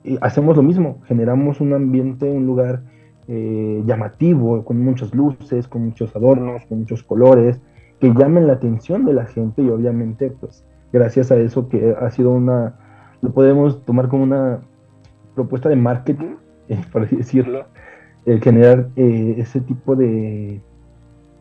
[0.03, 2.83] Y hacemos lo mismo, generamos un ambiente, un lugar
[3.27, 7.59] eh, llamativo, con muchas luces, con muchos adornos, con muchos colores,
[7.99, 12.09] que llamen la atención de la gente y obviamente, pues, gracias a eso que ha
[12.11, 12.75] sido una,
[13.21, 14.59] lo podemos tomar como una
[15.35, 16.35] propuesta de marketing,
[16.91, 17.65] por así decirlo,
[18.25, 20.61] el generar eh, ese tipo de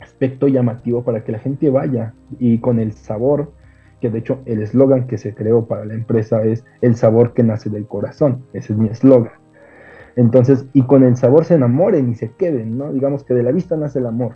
[0.00, 3.52] aspecto llamativo para que la gente vaya y con el sabor,
[4.00, 7.42] que de hecho el eslogan que se creó para la empresa es el sabor que
[7.42, 9.32] nace del corazón, ese es mi eslogan.
[10.16, 12.92] Entonces, y con el sabor se enamoren y se queden, ¿no?
[12.92, 14.32] Digamos que de la vista nace el amor.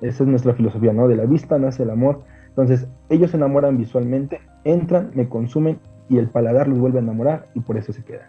[0.00, 1.08] Esa es nuestra filosofía, ¿no?
[1.08, 2.20] De la vista nace el amor.
[2.50, 7.48] Entonces, ellos se enamoran visualmente, entran, me consumen y el paladar los vuelve a enamorar
[7.54, 8.28] y por eso se quedan.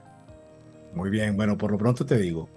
[0.94, 2.50] Muy bien, bueno, por lo pronto te digo,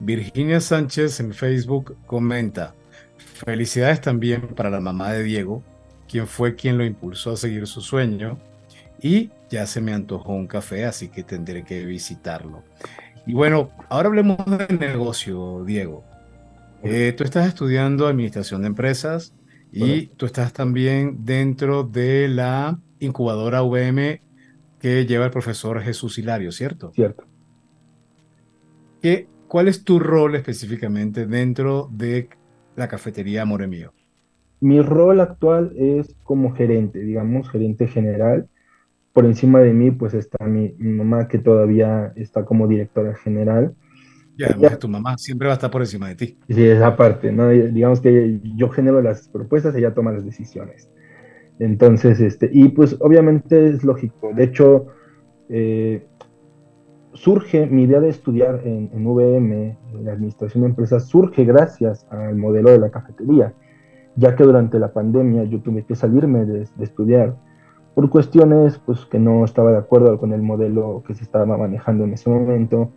[0.00, 2.74] Virginia Sánchez en Facebook comenta,
[3.16, 5.62] felicidades también para la mamá de Diego,
[6.08, 8.38] quien fue quien lo impulsó a seguir su sueño
[9.00, 12.62] y ya se me antojó un café, así que tendré que visitarlo.
[13.26, 16.04] Y bueno, ahora hablemos de negocio, Diego.
[16.82, 19.34] Eh, tú estás estudiando administración de empresas
[19.72, 24.22] y tú estás también dentro de la incubadora VM
[24.80, 26.92] que lleva el profesor Jesús Hilario, ¿cierto?
[26.92, 27.24] Cierto.
[29.02, 32.28] ¿Qué, ¿Cuál es tu rol específicamente dentro de
[32.74, 33.92] la cafetería Amore Mío?
[34.60, 38.48] Mi rol actual es como gerente, digamos, gerente general.
[39.12, 43.74] Por encima de mí, pues está mi, mamá, que todavía está como directora general.
[44.36, 46.38] Y además tu mamá siempre va a estar por encima de ti.
[46.48, 47.48] Sí, esa parte, ¿no?
[47.48, 50.90] Digamos que yo genero las propuestas, ella toma las decisiones.
[51.58, 54.32] Entonces, este, y pues obviamente es lógico.
[54.34, 54.88] De hecho,
[55.48, 56.06] eh,
[57.16, 62.06] surge mi idea de estudiar en, en VM, en la administración de empresas, surge gracias
[62.10, 63.54] al modelo de la cafetería,
[64.16, 67.36] ya que durante la pandemia yo tuve que salirme de, estudiar
[67.94, 72.04] por cuestiones pues, que no estaba de acuerdo con el modelo que se estaba manejando
[72.04, 72.92] en ese momento.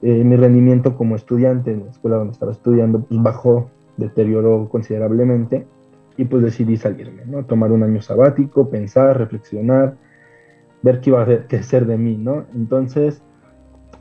[0.00, 5.66] Eh, mi rendimiento como estudiante en la escuela donde estaba estudiando pues, bajó, deterioró considerablemente
[6.16, 7.44] y pues decidí salirme, ¿no?
[7.44, 9.96] tomar un año sabático, pensar, reflexionar,
[10.82, 12.44] ver qué iba a hacer de mí, ¿no?
[12.54, 13.22] Entonces,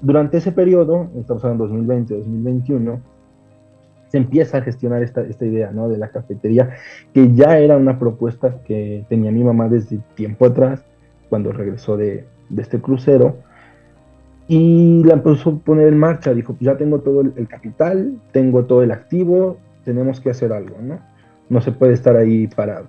[0.02, 3.02] durante ese periodo, estamos hablando 2020, 2021,
[4.10, 5.90] se empieza a gestionar esta, idea ¿no?
[5.90, 6.76] de la cafetería,
[7.14, 10.86] que ya era una propuesta que tenía mi mamá desde tiempo atrás,
[11.30, 13.38] cuando regresó de este crucero,
[14.48, 18.82] y la empezó a poner en marcha, dijo, ya tengo todo el, capital, tengo todo
[18.82, 21.00] el activo, tenemos que hacer algo, ¿no?
[21.50, 22.88] No se puede estar ahí parado.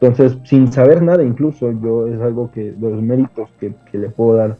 [0.00, 4.36] Entonces, sin saber nada, incluso yo es algo que, los méritos que, que le puedo
[4.36, 4.56] dar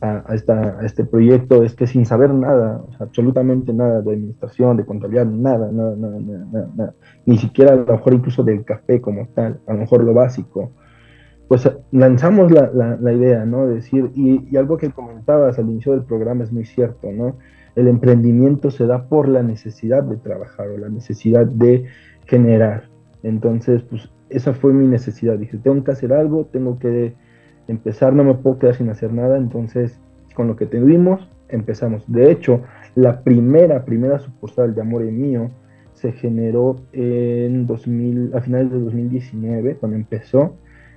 [0.00, 4.84] a, esta, a, este proyecto es que sin saber nada, absolutamente nada de administración, de
[4.84, 9.26] contabilidad, nada, nada, nada, nada, nada, ni siquiera a lo mejor incluso del café como
[9.28, 10.72] tal, a lo mejor lo básico,
[11.48, 13.66] pues lanzamos la, la, idea, ¿no?
[13.66, 17.36] De decir, y, y, algo que comentabas al inicio del programa es muy cierto, ¿no?
[17.76, 21.84] El emprendimiento se da por la necesidad de trabajar o la necesidad de
[22.24, 22.88] generar.
[23.22, 25.38] Entonces, pues esa fue mi necesidad.
[25.38, 27.14] Dije, tengo que hacer algo, tengo que
[27.68, 30.00] empezar, no me puedo quedar sin hacer nada, entonces
[30.34, 32.04] con lo que tuvimos empezamos.
[32.06, 32.62] De hecho,
[32.94, 35.50] la primera, primera sucursal de Amor Mío
[35.92, 40.56] se generó en 2000, a finales de 2019, cuando empezó,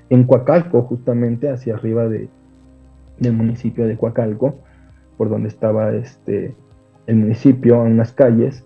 [0.10, 2.30] en Coacalco, justamente hacia arriba de,
[3.20, 4.56] del municipio de Coacalco,
[5.18, 6.56] por donde estaba este,
[7.08, 8.66] el municipio, en unas calles.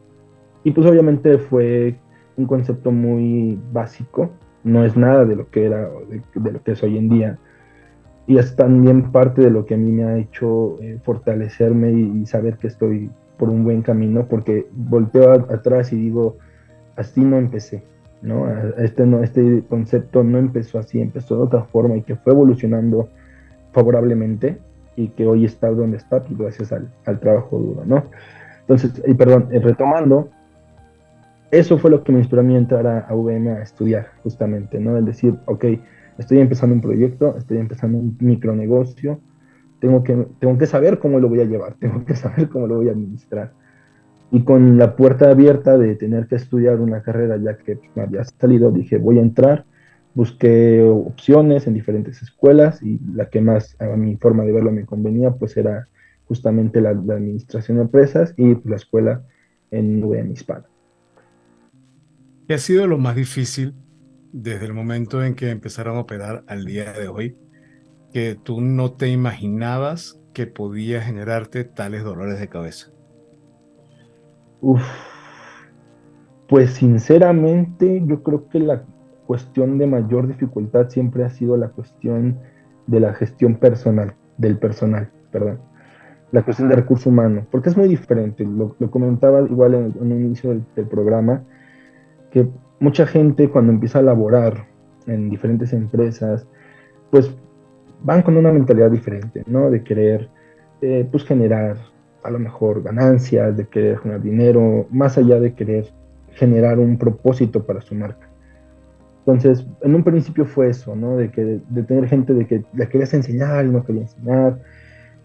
[0.64, 1.96] Y pues obviamente fue
[2.38, 4.32] un concepto muy básico,
[4.64, 5.90] no es nada de lo que era,
[6.36, 7.40] de lo que es hoy en día.
[8.26, 12.26] Y es también parte de lo que a mí me ha hecho eh, fortalecerme y,
[12.26, 16.38] saber que estoy por un buen camino, porque volteo atrás y digo,
[16.96, 17.84] así no empecé,
[18.24, 18.48] ¿no?
[18.78, 23.10] Este, no, este concepto no empezó así, empezó de otra forma y que fue evolucionando
[23.72, 24.58] favorablemente
[24.96, 28.06] y que hoy está donde está, pues gracias al, al trabajo duro, ¿no?
[28.62, 30.30] Entonces, y perdón, eh, retomando,
[31.52, 34.08] eso fue lo que me inspiró a mí a entrar a, a VM a estudiar,
[34.24, 34.98] justamente, ¿no?
[34.98, 35.66] El decir, ok,
[36.18, 39.20] estoy empezando un proyecto, estoy empezando un micronegocio,
[39.80, 42.78] tengo que, tengo que saber cómo lo voy a llevar, tengo que saber cómo lo
[42.78, 43.52] voy a administrar.
[44.34, 48.24] Y con la puerta abierta de tener que estudiar una carrera, ya que me había
[48.24, 49.64] salido, dije, voy a entrar,
[50.16, 54.88] busqué opciones en diferentes escuelas y la que más a mi forma de verlo me
[54.88, 55.88] convenía, pues era
[56.26, 59.24] justamente la, administración de empresas y la escuela
[59.70, 60.66] en UVM Hispana.
[62.48, 63.76] ¿Qué ha sido lo más difícil
[64.32, 67.38] desde el momento en que empezaron a operar al día de hoy
[68.12, 72.94] que tú no te imaginabas que podía generarte tales dolores de cabeza?
[74.64, 74.82] Uf,
[76.48, 78.84] pues sinceramente yo creo que la
[79.28, 82.40] cuestión de mayor dificultad siempre ha sido la cuestión
[82.88, 85.60] de la gestión personal, del personal, perdón.
[86.32, 88.46] La cuestión de recurso humano, porque es muy diferente.
[88.46, 91.44] Lo, comentaba igual en, en un inicio del, programa,
[92.32, 92.48] que
[92.80, 94.66] mucha gente cuando empieza a laborar
[95.08, 96.48] en diferentes empresas,
[97.12, 97.36] pues
[98.02, 99.70] van con una mentalidad diferente, ¿no?
[99.70, 100.30] De querer,
[100.82, 101.76] eh, pues generar
[102.24, 105.92] a lo mejor ganancias, de querer generar dinero, más allá de querer
[106.32, 108.28] generar un propósito para su marca.
[109.26, 111.18] Entonces, en un principio fue eso, ¿no?
[111.18, 114.60] De, que, de tener gente de que le querías enseñar y no quería enseñar.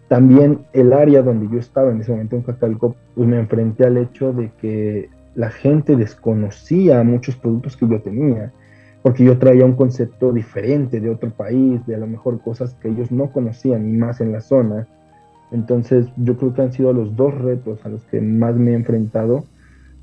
[0.07, 3.97] También el área donde yo estaba en ese momento en Cacalco, pues me enfrenté al
[3.97, 8.51] hecho de que la gente desconocía muchos productos que yo tenía,
[9.01, 12.87] porque yo traía un concepto diferente de otro país, de a lo mejor cosas que
[12.87, 14.87] ellos no conocían, y más en la zona.
[15.51, 18.75] Entonces, yo creo que han sido los dos retos a los que más me he
[18.75, 19.45] enfrentado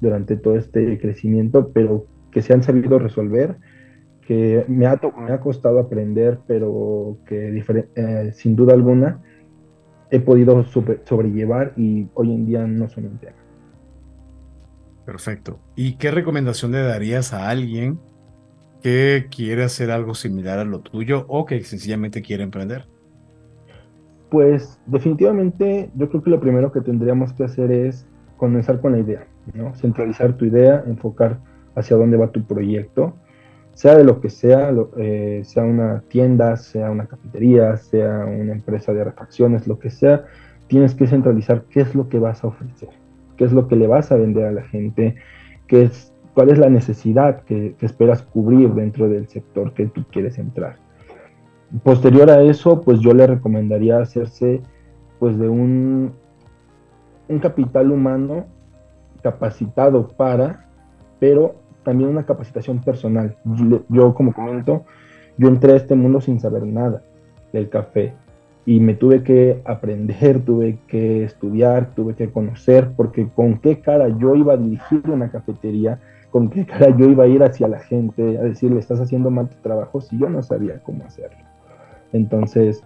[0.00, 3.56] durante todo este crecimiento, pero que se han sabido resolver
[4.26, 9.22] que me ha, me ha costado aprender, pero que eh, sin duda alguna
[10.11, 13.37] he podido sobrellevar y hoy en día no son un tema.
[15.04, 15.61] Perfecto.
[15.76, 18.00] ¿Y qué recomendación le darías a alguien
[18.82, 22.87] que quiere hacer algo similar a lo tuyo o que sencillamente quiere emprender?
[24.37, 28.99] Pues definitivamente yo creo que lo primero que tendríamos que hacer es comenzar con la
[28.99, 29.75] idea, ¿no?
[29.75, 31.38] Centralizar tu idea, enfocar
[31.75, 33.14] hacia dónde va tu proyecto
[33.72, 38.94] sea de lo que sea, eh, sea una tienda, sea una cafetería, sea una empresa
[38.94, 40.25] de refacciones, lo que sea,
[40.66, 42.88] tienes que centralizar qué es lo que vas a ofrecer,
[43.37, 45.16] qué es lo que le vas a vender a la gente,
[45.66, 50.38] qué es, cuál es la necesidad que, esperas cubrir dentro del sector que tú quieres
[50.38, 50.77] entrar.
[51.83, 54.62] Posterior a eso, pues yo le recomendaría hacerse
[55.18, 56.12] pues de un,
[57.29, 58.46] un capital humano
[59.22, 60.68] capacitado para,
[61.18, 63.37] pero también una capacitación personal.
[63.88, 64.85] Yo, como comento,
[65.38, 67.02] yo entré a este mundo sin saber nada
[67.52, 68.14] del café
[68.64, 74.09] y me tuve que aprender, tuve que estudiar, tuve que conocer, porque con qué cara
[74.09, 76.00] yo iba a dirigir una cafetería,
[76.31, 79.48] con qué cara yo iba a ir hacia la gente a decirle, estás haciendo mal
[79.48, 81.45] tu trabajo si yo no sabía cómo hacerlo.
[82.12, 82.83] Entonces,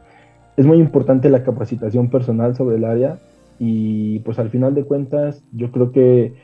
[0.56, 3.18] es muy importante la capacitación personal sobre el área
[3.58, 6.34] y pues al final de cuentas yo creo que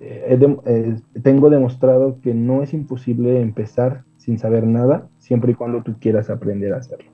[0.00, 5.82] eh, eh, tengo demostrado que no es imposible empezar sin saber nada, siempre y cuando
[5.82, 7.10] tú quieras aprender a hacerlo.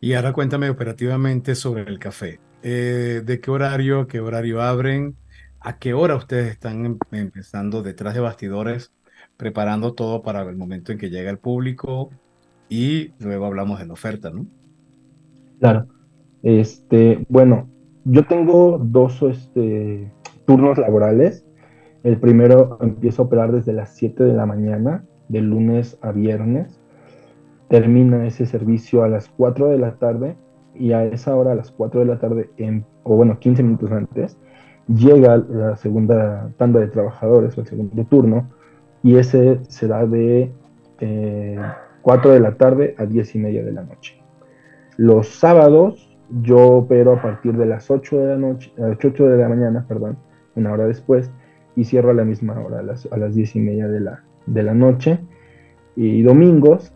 [0.00, 2.40] Y ahora cuéntame operativamente sobre el café.
[2.62, 5.16] Eh, ¿De qué horario, qué horario abren?
[5.60, 8.92] ¿A qué hora ustedes están em, empezando detrás de bastidores,
[9.36, 12.10] preparando todo para el momento en que llega el público?
[12.68, 14.46] Y luego hablamos de la oferta, ¿no?
[15.60, 15.86] Claro.
[16.42, 17.68] Este, bueno,
[18.04, 20.10] yo tengo dos este,
[20.46, 21.44] turnos laborales.
[22.04, 26.80] El primero empieza a operar desde las 7 de la mañana, de lunes a viernes.
[27.68, 30.36] Termina ese servicio a las 4 de la tarde
[30.74, 32.50] y a esa hora, a las 4 de la tarde,
[33.02, 34.38] o bueno, 15 minutos antes,
[34.86, 38.48] llega la segunda tanda de trabajadores o el segundo turno
[39.02, 40.50] y ese será de
[42.08, 44.18] 4 eh, de la tarde a 10 y media de la noche.
[44.96, 49.28] Los sábados yo opero a partir de las 8 de la noche, a las 8
[49.28, 50.16] de la mañana, perdón,
[50.54, 51.30] una hora después,
[51.76, 54.24] y cierro a la misma hora, a las, a las diez y media de la,
[54.46, 55.18] de la noche.
[55.96, 56.94] Y domingos,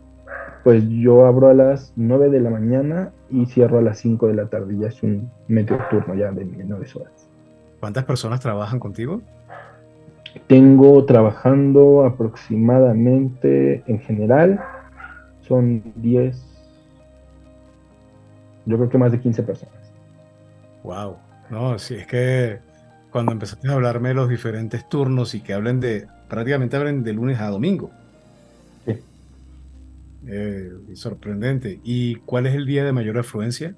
[0.65, 4.35] pues yo abro a las 9 de la mañana y cierro a las 5 de
[4.35, 4.79] la tarde.
[4.79, 7.29] Ya es un medio turno ya de 9 horas.
[7.81, 9.21] ¿Cuántas personas trabajan contigo?
[10.47, 14.59] Tengo trabajando aproximadamente, en general,
[15.53, 16.43] son 10,
[18.65, 19.93] yo creo que más de 15 personas.
[20.83, 21.17] Wow,
[21.51, 22.59] no, sí, es que
[23.11, 27.13] cuando empezaste a hablarme de los diferentes turnos y que hablen de, prácticamente hablen de
[27.13, 27.91] lunes a domingo.
[28.87, 28.95] Sí.
[30.27, 31.81] Eh, sorprendente.
[31.85, 33.77] ¿Y cuál es el día de mayor afluencia?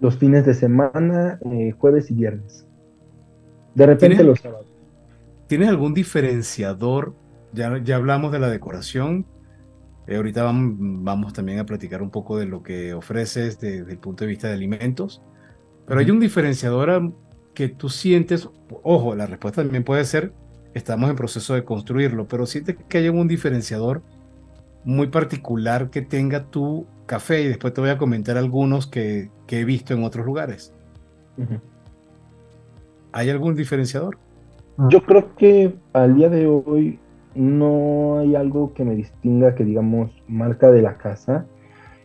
[0.00, 2.64] Los fines de semana, eh, jueves y viernes.
[3.74, 4.68] De repente los sábados.
[5.48, 7.14] ¿Tienes algún diferenciador?
[7.52, 9.26] Ya, ya hablamos de la decoración.
[10.08, 13.98] Eh, ahorita vamos, vamos, también a platicar un poco de lo que ofreces desde el
[13.98, 15.22] punto de vista de alimentos.
[15.86, 17.12] Pero hay un diferenciador
[17.52, 18.48] que tú sientes,
[18.82, 20.32] ojo, la respuesta también puede ser,
[20.72, 24.02] estamos en proceso de construirlo, pero sientes que hay un diferenciador
[24.84, 29.64] muy particular que tenga tu café y después te voy a comentar algunos que, he
[29.64, 30.72] visto en otros lugares.
[33.12, 34.18] ¿Hay algún diferenciador?
[34.88, 36.98] Yo creo que al día de hoy
[37.38, 41.46] no hay algo que me distinga que digamos marca de la casa.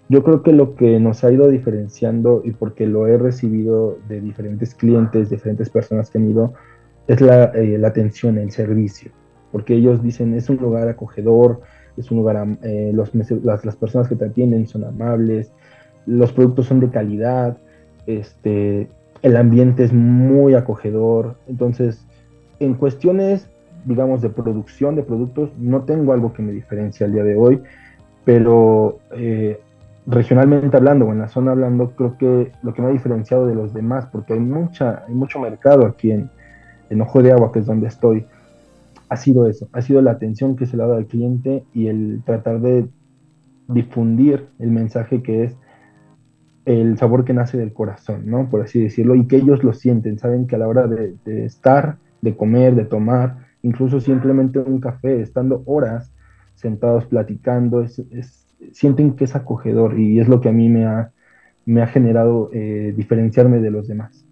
[0.07, 4.21] Yo creo que lo que nos ha ido diferenciando y porque lo he recibido de
[4.21, 6.53] diferentes clientes, diferentes personas que han ido,
[7.07, 9.11] es la, eh, atención, el servicio.
[9.51, 11.61] Porque ellos dicen es un lugar acogedor,
[11.97, 15.51] es un lugar, eh, los, las, las, personas que te atienden son amables,
[16.05, 17.57] los productos son de calidad,
[18.05, 18.87] este,
[19.23, 21.37] el ambiente es muy acogedor.
[21.47, 22.05] Entonces,
[22.59, 23.49] en cuestiones,
[23.85, 27.61] digamos, de producción de productos, no tengo algo que me diferencie al día de hoy,
[28.25, 29.59] pero eh,
[30.05, 33.55] regionalmente hablando o en la zona hablando, creo que lo que me ha diferenciado de
[33.55, 36.29] los demás, porque hay, mucha, hay mucho mercado aquí en,
[36.89, 38.25] en Ojo de Agua, que es donde estoy,
[39.09, 41.87] ha sido eso, ha sido la atención que se le ha dado al cliente y
[41.87, 42.87] el tratar de
[43.67, 45.55] difundir el mensaje que es
[46.65, 48.49] el sabor que nace del corazón, ¿no?
[48.49, 51.97] Por así decirlo, y que ellos lo sienten, saben que a la hora de, estar,
[52.21, 56.13] de comer, de tomar, incluso simplemente un café, estando horas
[56.53, 61.11] sentados platicando, es, sienten que es acogedor y es lo que a mí me ha,
[61.65, 64.25] me ha generado eh, diferenciarme de los demás.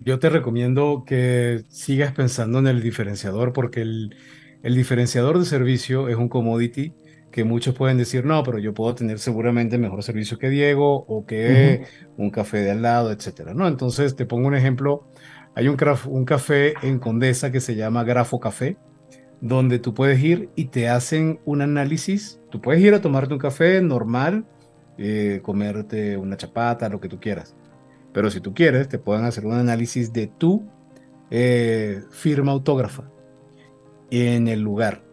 [0.00, 4.16] Yo te recomiendo que sigas pensando en el diferenciador porque el,
[4.62, 6.94] el diferenciador de servicio es un commodity
[7.30, 11.26] que muchos pueden decir, no, pero yo puedo tener seguramente mejor servicio que Diego o
[11.26, 11.84] que
[12.16, 13.54] un café de al lado, etcétera.
[13.54, 13.68] ¿no?
[13.68, 15.06] Entonces, te pongo un ejemplo.
[15.54, 15.76] Hay un,
[16.06, 18.76] un café en Condesa que se llama Grafo Café,
[19.40, 22.40] donde tú puedes ir y te hacen un análisis.
[22.50, 24.44] Tú puedes ir a tomarte un café normal,
[24.98, 27.56] eh, comerte una chapata, lo que tú quieras.
[28.12, 30.68] Pero si tú quieres, te pueden hacer un análisis de tu
[31.30, 33.10] eh, firma autógrafa
[34.10, 35.10] en el lugar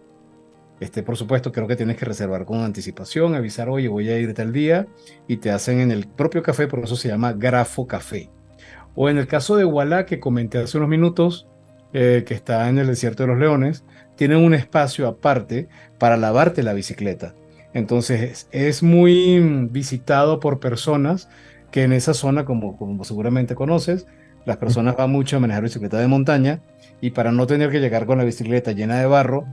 [0.79, 4.33] este, por supuesto, creo que tienes que reservar con anticipación, avisar, oye, voy a ir
[4.33, 4.87] tal día,
[5.27, 8.29] y te hacen en el propio café, por eso se llama Grafo Café.
[8.99, 11.47] O en el caso de Walla, que comenté hace unos minutos,
[11.93, 13.85] eh, que está en el desierto de los leones,
[14.15, 15.69] tienen un espacio aparte
[15.99, 17.35] para lavarte la bicicleta.
[17.75, 21.29] Entonces es muy visitado por personas
[21.69, 24.07] que en esa zona, como, como seguramente conoces,
[24.45, 26.61] las personas van mucho a manejar bicicleta de montaña
[26.99, 29.45] y para no tener que llegar con la bicicleta llena de barro,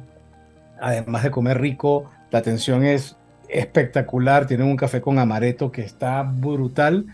[0.80, 3.18] además de comer rico, la atención es
[3.50, 7.04] espectacular, tienen un café con amaretto que está brutal,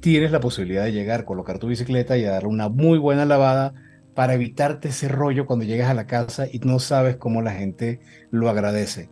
[0.00, 3.74] tienes la posibilidad de llegar, colocar tu bicicleta y darle una muy buena lavada
[4.14, 8.00] para evitarte ese rollo cuando llegas a la casa y no sabes cómo la gente
[8.30, 9.10] lo agradece.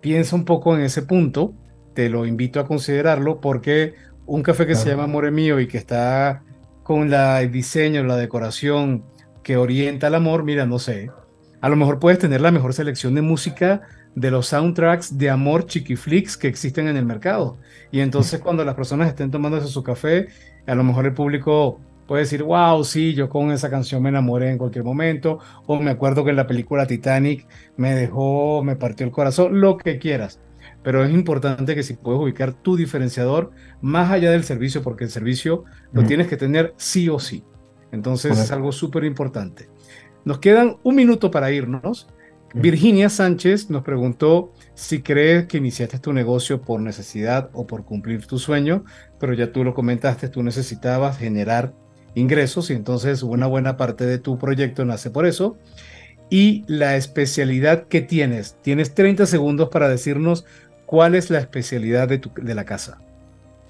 [0.00, 1.54] Piensa un poco en ese punto,
[1.94, 3.94] te lo invito a considerarlo porque
[4.26, 6.42] un café que se llama More Mío y que está
[6.82, 9.04] con la, el diseño, la decoración
[9.42, 11.10] que orienta al amor, mira, no sé,
[11.60, 13.82] a lo mejor puedes tener la mejor selección de música
[14.14, 17.58] de los soundtracks de amor chiquiflix que existen en el mercado.
[17.90, 20.28] Y entonces cuando las personas estén tomándose su café,
[20.66, 24.50] a lo mejor el público puede decir, wow, sí, yo con esa canción me enamoré
[24.50, 27.46] en cualquier momento, o me acuerdo que en la película Titanic
[27.76, 30.40] me dejó, me partió el corazón, lo que quieras.
[30.82, 35.10] Pero es importante que si puedes ubicar tu diferenciador más allá del servicio, porque el
[35.10, 37.44] servicio lo tienes que tener sí o sí.
[37.92, 39.68] Entonces es algo súper importante.
[40.24, 42.08] Nos quedan un minuto para irnos.
[42.54, 48.26] Virginia Sánchez nos preguntó si crees que iniciaste tu negocio por necesidad o por cumplir
[48.26, 48.84] tu sueño,
[49.18, 51.72] pero ya tú lo comentaste, tú necesitabas generar
[52.14, 55.58] ingresos y entonces una buena parte de tu proyecto nace por eso.
[56.28, 60.44] Y la especialidad que tienes, tienes 30 segundos para decirnos
[60.86, 62.98] cuál es la especialidad de, la casa.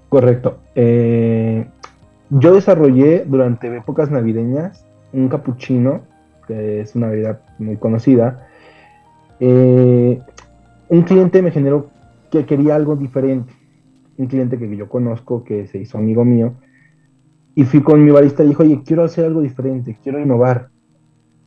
[0.09, 0.59] Correcto.
[0.75, 1.67] Eh,
[2.31, 6.03] yo desarrollé durante épocas navideñas un capuchino
[6.47, 8.49] que es una bebida muy conocida,
[9.41, 10.21] eh,
[10.89, 11.91] un cliente me generó
[12.31, 13.53] que quería algo diferente.
[14.17, 16.55] Un cliente que yo conozco, que se hizo amigo mío,
[17.55, 20.69] y fui con mi barista y dijo, oye, quiero hacer algo diferente, quiero innovar.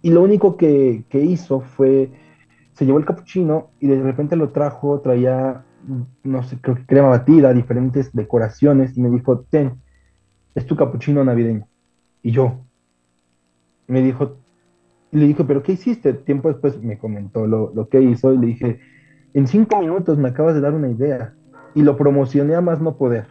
[0.01, 2.11] Y lo único que, que hizo fue,
[2.73, 5.63] se llevó el capuchino y de repente lo trajo, traía,
[6.23, 9.81] no sé, creo que crema batida, diferentes decoraciones, y me dijo, ten,
[10.55, 11.67] es tu capuchino navideño.
[12.21, 12.65] Y yo,
[13.87, 14.37] me dijo,
[15.19, 16.13] le dije, ¿pero qué hiciste?
[16.13, 18.79] Tiempo después me comentó lo, lo que hizo y le dije,
[19.33, 21.33] en cinco minutos me acabas de dar una idea.
[21.75, 23.25] Y lo promocioné a más no poder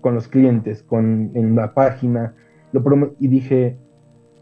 [0.00, 2.34] con los clientes, con, en la página.
[2.72, 2.82] Lo
[3.18, 3.78] y dije,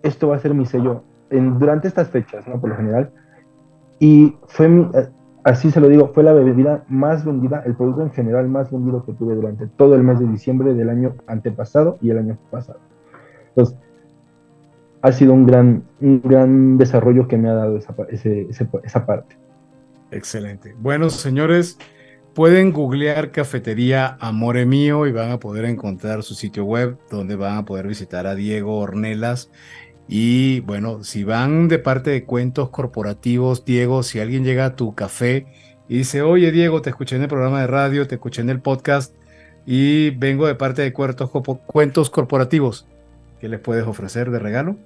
[0.02, 2.60] esto va a ser mi sello en, durante estas fechas, ¿no?
[2.60, 3.10] Por lo general.
[3.98, 5.08] Y fue mi, eh,
[5.44, 9.04] así se lo digo, fue la bebida más vendida, el producto en general más vendido
[9.04, 12.78] que tuve durante todo el mes de diciembre del año antepasado y el año pasado.
[13.48, 13.76] Entonces,
[15.02, 17.94] ha sido un gran, un gran desarrollo que me ha dado esa,
[18.84, 19.36] esa parte.
[20.10, 20.74] Excelente.
[20.78, 21.78] Bueno, señores,
[22.34, 27.58] pueden googlear Cafetería Amore Mío y van a poder encontrar su sitio web donde van
[27.58, 29.50] a poder visitar a Diego Ornelas.
[30.08, 34.94] Y bueno, si van de parte de cuentos corporativos, Diego, si alguien llega a tu
[34.94, 35.46] café
[35.88, 38.60] y dice, oye Diego, te escuché en el programa de radio, te escuché en el
[38.60, 39.14] podcast
[39.66, 41.30] y vengo de parte de cuentos,
[41.66, 42.86] cuentos corporativos,
[43.40, 44.76] ¿qué les puedes ofrecer de regalo?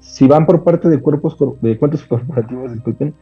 [0.00, 3.14] Si van por parte de, cuerpos, de cuentos corporativos, disculpen,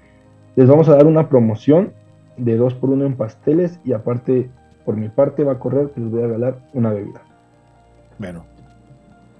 [0.56, 1.92] les vamos a dar una promoción
[2.36, 4.50] de 2 por 1 en pasteles y aparte,
[4.84, 7.22] por mi parte, va a correr que les voy a regalar una bebida.
[8.18, 8.44] Bueno,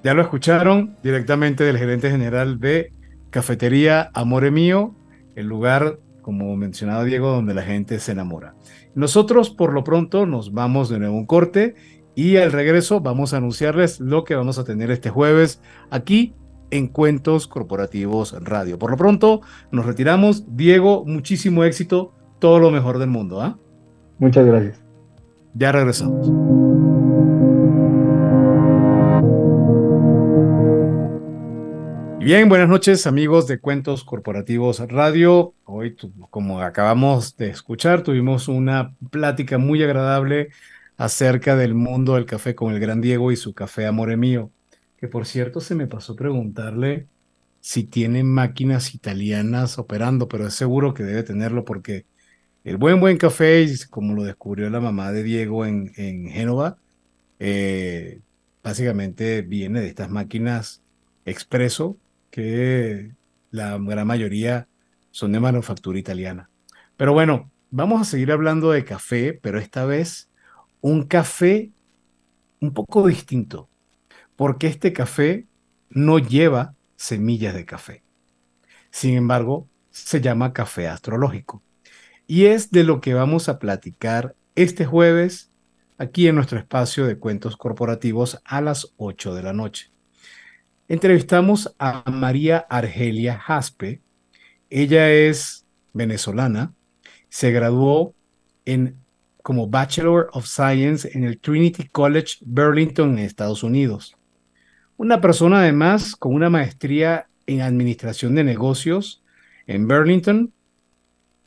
[0.02, 2.92] ya lo escucharon directamente del gerente general de
[3.30, 4.94] Cafetería Amore Mío,
[5.34, 8.54] el lugar, como mencionaba Diego, donde la gente se enamora.
[8.94, 11.74] Nosotros, por lo pronto, nos vamos de nuevo a un corte
[12.14, 15.60] y al regreso vamos a anunciarles lo que vamos a tener este jueves
[15.90, 16.34] aquí
[16.70, 18.78] en Cuentos Corporativos Radio.
[18.78, 19.40] Por lo pronto,
[19.70, 20.44] nos retiramos.
[20.56, 23.40] Diego, muchísimo éxito, todo lo mejor del mundo.
[23.40, 23.58] ¿ah?
[24.18, 24.80] Muchas gracias.
[25.54, 26.30] Ya regresamos.
[32.24, 35.52] Bien, buenas noches amigos de Cuentos Corporativos Radio.
[35.64, 35.94] Hoy,
[36.30, 40.48] como acabamos de escuchar, tuvimos una plática muy agradable
[40.96, 44.50] acerca del mundo del café con el gran Diego y su café Amore Mío
[45.04, 47.08] que por cierto se me pasó preguntarle
[47.60, 52.06] si tiene máquinas italianas operando, pero es seguro que debe tenerlo porque
[52.64, 56.78] el buen buen café, como lo descubrió la mamá de Diego en, en Génova,
[57.38, 58.20] eh,
[58.62, 60.82] básicamente viene de estas máquinas
[61.26, 61.98] expreso
[62.30, 63.10] que
[63.50, 64.68] la gran mayoría
[65.10, 66.48] son de manufactura italiana.
[66.96, 70.30] Pero bueno, vamos a seguir hablando de café, pero esta vez
[70.84, 71.70] un café
[72.60, 73.70] un poco distinto
[74.36, 75.46] porque este café
[75.88, 78.02] no lleva semillas de café.
[78.90, 81.62] Sin embargo, se llama café astrológico.
[82.26, 85.50] Y es de lo que vamos a platicar este jueves
[85.96, 89.90] aquí en nuestro espacio de cuentos corporativos a las 8 de la noche.
[90.88, 94.02] Entrevistamos a María Argelia Jaspe.
[94.68, 95.64] Ella es
[95.94, 96.74] venezolana,
[97.30, 98.14] se graduó
[98.66, 99.02] en,
[99.44, 104.16] como Bachelor of Science en el Trinity College Burlington en Estados Unidos.
[104.96, 109.22] Una persona además con una maestría en administración de negocios
[109.66, 110.50] en Burlington,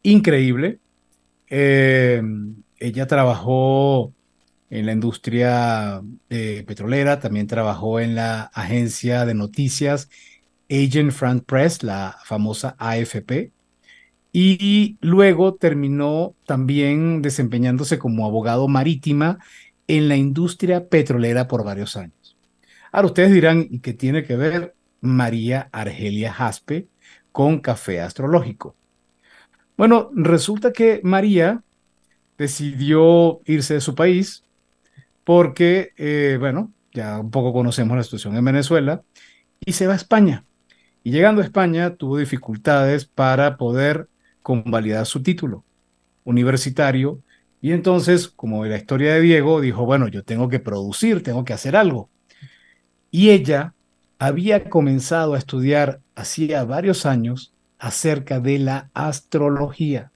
[0.03, 0.77] increíble.
[1.49, 2.21] Eh,
[2.77, 4.13] ella trabajó
[4.69, 10.07] en la industria eh, petrolera, también trabajó en la agencia de noticias
[10.69, 13.53] Agent Front Press, la famosa AFP,
[14.31, 19.39] y luego terminó también desempeñándose como abogado marítima
[19.87, 22.37] en la industria petrolera por varios años.
[22.91, 26.87] Ahora ustedes dirán, ¿y qué tiene que ver María Argelia Jaspe
[27.31, 28.75] con café astrológico?
[29.77, 31.63] Bueno, resulta que María
[32.37, 34.43] decidió irse de su país
[35.23, 39.03] porque, eh, bueno, ya un poco conocemos la situación en Venezuela,
[39.65, 40.45] y se va a España.
[41.03, 44.07] Y llegando a España tuvo dificultades para poder
[44.47, 45.65] convalidar su título
[46.23, 47.19] universitario.
[47.61, 51.51] Y entonces, como la historia de Diego, dijo, bueno, yo tengo que producir, tengo que
[51.51, 52.09] hacer algo.
[53.11, 53.73] Y ella
[54.19, 60.13] había comenzado a estudiar hacía varios años acerca de la astrología.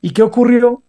[0.00, 0.82] ¿Y qué ocurrió?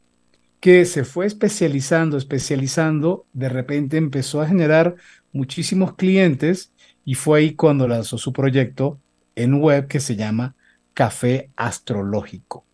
[0.61, 4.95] Que se fue especializando, especializando, de repente empezó a generar
[5.33, 6.71] muchísimos clientes
[7.03, 8.97] y fue ahí cuando lanzó su proyecto
[9.35, 10.55] en web que se llama
[10.99, 12.65] Café Astrológico.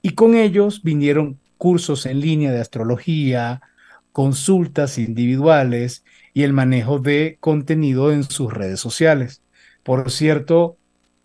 [0.00, 3.60] Y con ellos vinieron cursos en línea de astrología,
[4.12, 9.42] consultas individuales y el manejo de contenido en sus redes sociales.
[9.82, 10.76] Por cierto,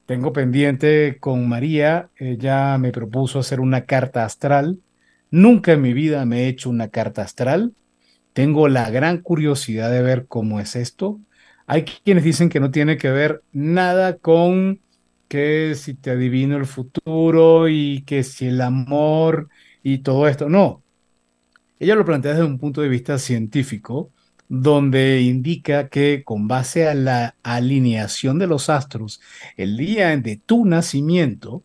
[0.07, 4.79] tengo pendiente con María, ella me propuso hacer una carta astral.
[5.29, 7.75] Nunca en mi vida me he hecho una carta astral.
[8.33, 11.19] Tengo la gran curiosidad de ver cómo es esto.
[11.67, 14.79] Hay quienes dicen que no tiene que ver nada con
[15.32, 19.47] que si te adivino el futuro y que si el amor
[19.82, 20.49] y todo esto.
[20.49, 20.84] No.
[21.79, 24.11] Ella lo plantea desde un punto de vista científico
[24.49, 29.21] donde indica que con base a la alineación de los astros
[29.55, 31.63] el día de tu nacimiento,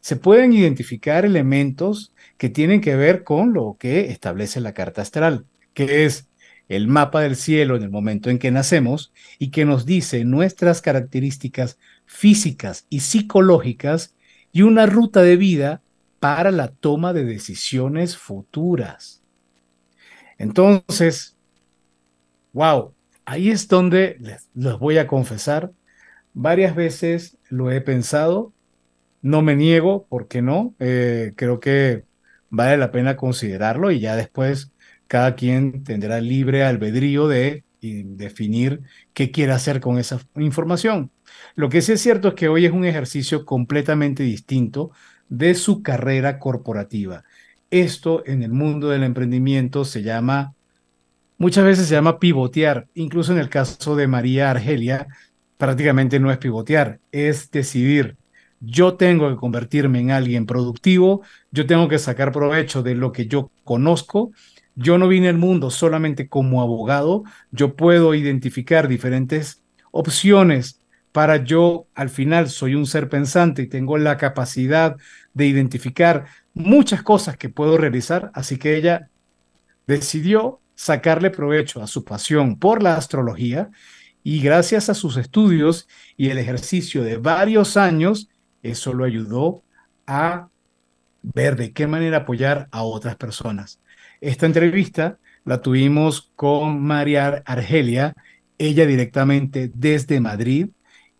[0.00, 5.46] se pueden identificar elementos que tienen que ver con lo que establece la carta astral,
[5.74, 6.28] que es
[6.68, 10.80] el mapa del cielo en el momento en que nacemos y que nos dice nuestras
[10.80, 11.76] características
[12.10, 14.14] físicas y psicológicas
[14.52, 15.80] y una ruta de vida
[16.18, 19.22] para la toma de decisiones futuras.
[20.36, 21.36] Entonces,
[22.52, 22.92] wow,
[23.24, 25.70] ahí es donde les, voy a confesar,
[26.34, 28.52] varias veces lo he pensado,
[29.22, 30.74] no me niego, ¿por qué no?
[30.80, 32.04] Eh, creo que
[32.50, 34.72] vale la pena considerarlo y ya después
[35.06, 38.82] cada quien tendrá libre albedrío de definir
[39.14, 41.10] qué quiere hacer con esa información.
[41.54, 44.90] Lo que sí es cierto es que hoy es un ejercicio completamente distinto
[45.28, 47.24] de su carrera corporativa.
[47.70, 50.54] Esto en el mundo del emprendimiento se llama,
[51.38, 52.88] muchas veces se llama pivotear.
[52.94, 55.06] Incluso en el caso de María Argelia,
[55.56, 58.16] prácticamente no es pivotear, es decidir.
[58.60, 63.26] Yo tengo que convertirme en alguien productivo, yo tengo que sacar provecho de lo que
[63.26, 64.32] yo conozco
[64.80, 70.79] yo no vine al mundo solamente como abogado, yo puedo identificar diferentes opciones
[71.12, 74.96] para yo, al final, soy un ser pensante y tengo la capacidad
[75.34, 79.08] de identificar muchas cosas que puedo realizar, así que ella
[79.86, 83.70] decidió sacarle provecho a su pasión por la astrología
[84.22, 88.28] y gracias a sus estudios y el ejercicio de varios años,
[88.62, 89.62] eso lo ayudó
[90.06, 90.48] a
[91.22, 93.80] ver de qué manera apoyar a otras personas.
[94.20, 98.14] Esta entrevista la tuvimos con María Argelia,
[98.58, 100.68] ella directamente desde Madrid,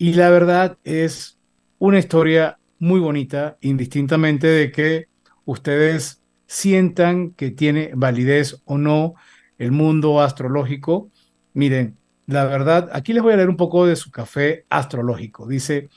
[0.01, 1.39] y la verdad es
[1.79, 5.09] una historia muy bonita, indistintamente de que
[5.45, 9.15] ustedes sientan que tiene validez o no
[9.59, 11.11] el mundo astrológico.
[11.53, 15.47] Miren, la verdad, aquí les voy a leer un poco de su café astrológico.
[15.47, 15.91] Dice,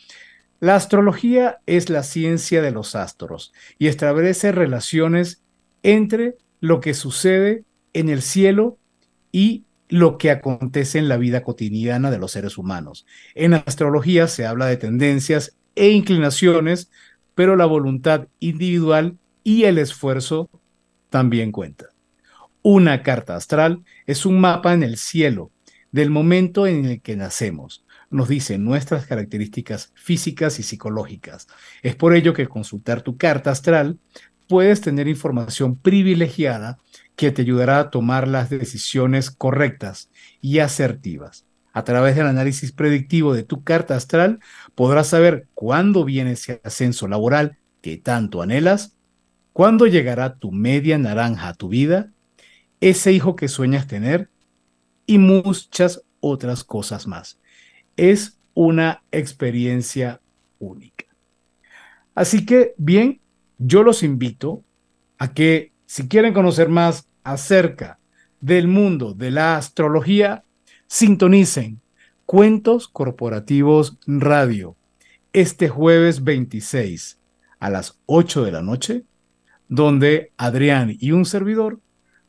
[0.60, 5.46] la astrología es la ciencia de los astros y establece relaciones
[5.82, 8.78] entre lo que sucede en el cielo
[9.32, 9.64] y
[9.94, 13.06] lo que acontece en la vida cotidiana de los seres humanos.
[13.36, 16.90] En astrología se habla de tendencias e inclinaciones,
[17.36, 20.50] pero la voluntad individual y el esfuerzo
[21.12, 21.90] también cuentan.
[22.64, 25.52] Una carta astral es un mapa en el cielo
[25.92, 27.86] del momento en el que nacemos.
[28.10, 31.48] Nos dice nuestras características físicas y psicológicas.
[31.84, 34.00] Es por ello que consultar tu carta astral
[34.48, 36.80] puedes tener información privilegiada
[37.16, 40.10] que te ayudará a tomar las decisiones correctas
[40.42, 41.46] y asertivas.
[41.72, 44.40] A través del análisis predictivo de tu carta astral,
[44.76, 48.96] podrás saber cuándo viene ese ascenso laboral que tanto anhelas,
[49.54, 52.12] cuándo llegará tu media naranja a tu vida,
[52.80, 54.30] ese hijo que sueñas tener
[55.06, 57.40] y muchas otras cosas más.
[57.98, 60.22] Es una experiencia
[60.60, 61.06] única.
[62.16, 63.20] Así que, bien,
[63.58, 64.64] yo los invito
[65.18, 68.00] a que si quieren conocer más acerca
[68.42, 70.44] del mundo de la astrología,
[70.88, 71.82] sintonicen
[72.26, 74.76] Cuentos Corporativos Radio
[75.34, 77.20] este jueves 26
[77.60, 79.04] a las 8 de la noche,
[79.68, 81.80] donde Adrián y un servidor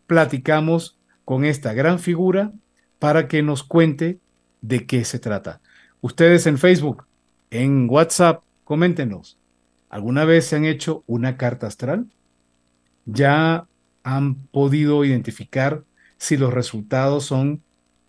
[0.07, 2.53] platicamos con esta gran figura
[2.99, 4.19] para que nos cuente
[4.61, 5.63] de qué se trata.
[6.03, 7.07] Ustedes en Facebook,
[7.49, 9.39] en WhatsApp, coméntenos
[9.89, 12.11] ¿Alguna vez se han hecho una carta astral?
[13.07, 13.67] ¿Ya
[14.03, 15.85] han podido identificar
[16.17, 17.63] si los resultados son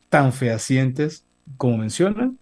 [0.09, 1.25] tan fehacientes
[1.57, 2.39] como mencionan?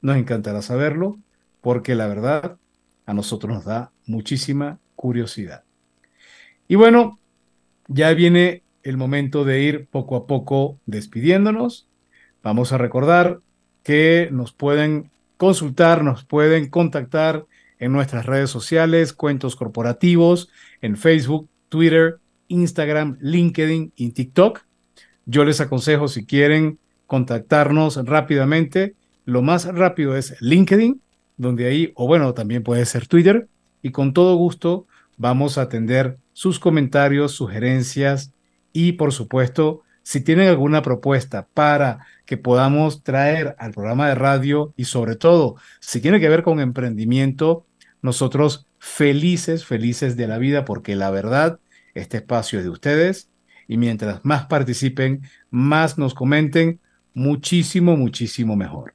[0.00, 1.18] Nos encantará saberlo
[1.60, 2.58] porque la verdad
[3.06, 5.64] a nosotros nos da muchísima curiosidad.
[6.68, 7.18] Y bueno,
[7.88, 11.88] ya viene el momento de ir poco a poco despidiéndonos.
[12.42, 13.40] Vamos a recordar
[13.82, 17.46] que nos pueden consultar, nos pueden contactar
[17.78, 20.48] en nuestras redes sociales, cuentos corporativos,
[20.80, 24.60] en Facebook, Twitter, Instagram, LinkedIn y TikTok.
[25.24, 28.94] Yo les aconsejo si quieren contactarnos rápidamente,
[29.24, 31.00] lo más rápido es LinkedIn,
[31.36, 33.48] donde ahí, o bueno, también puede ser Twitter,
[33.82, 34.86] y con todo gusto
[35.16, 38.32] vamos a atender sus comentarios, sugerencias
[38.72, 44.72] y por supuesto, si tienen alguna propuesta para que podamos traer al programa de radio
[44.76, 47.64] y sobre todo, si tiene que ver con emprendimiento,
[48.02, 51.58] nosotros felices, felices de la vida, porque la verdad,
[51.94, 53.28] este espacio es de ustedes
[53.66, 56.78] y mientras más participen, más nos comenten,
[57.12, 58.94] muchísimo, muchísimo mejor.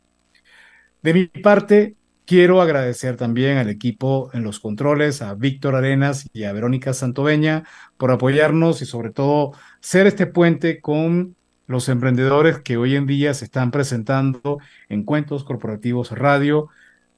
[1.04, 6.46] De mi parte, quiero agradecer también al equipo en los controles, a Víctor Arenas y
[6.46, 7.66] a Verónica Santoveña
[7.98, 11.36] por apoyarnos y sobre todo ser este puente con
[11.68, 16.70] los emprendedores que hoy en día se están presentando en Cuentos Corporativos Radio.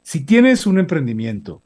[0.02, 1.62] Si tienes un emprendimiento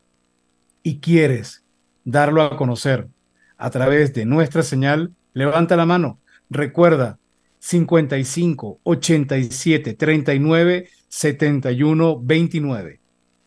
[0.88, 1.66] y quieres
[2.06, 3.10] darlo a conocer
[3.58, 6.22] a través de nuestra señal, levanta la mano.
[6.50, 7.20] Recuerda,
[7.60, 13.02] 55 87 39 71 29.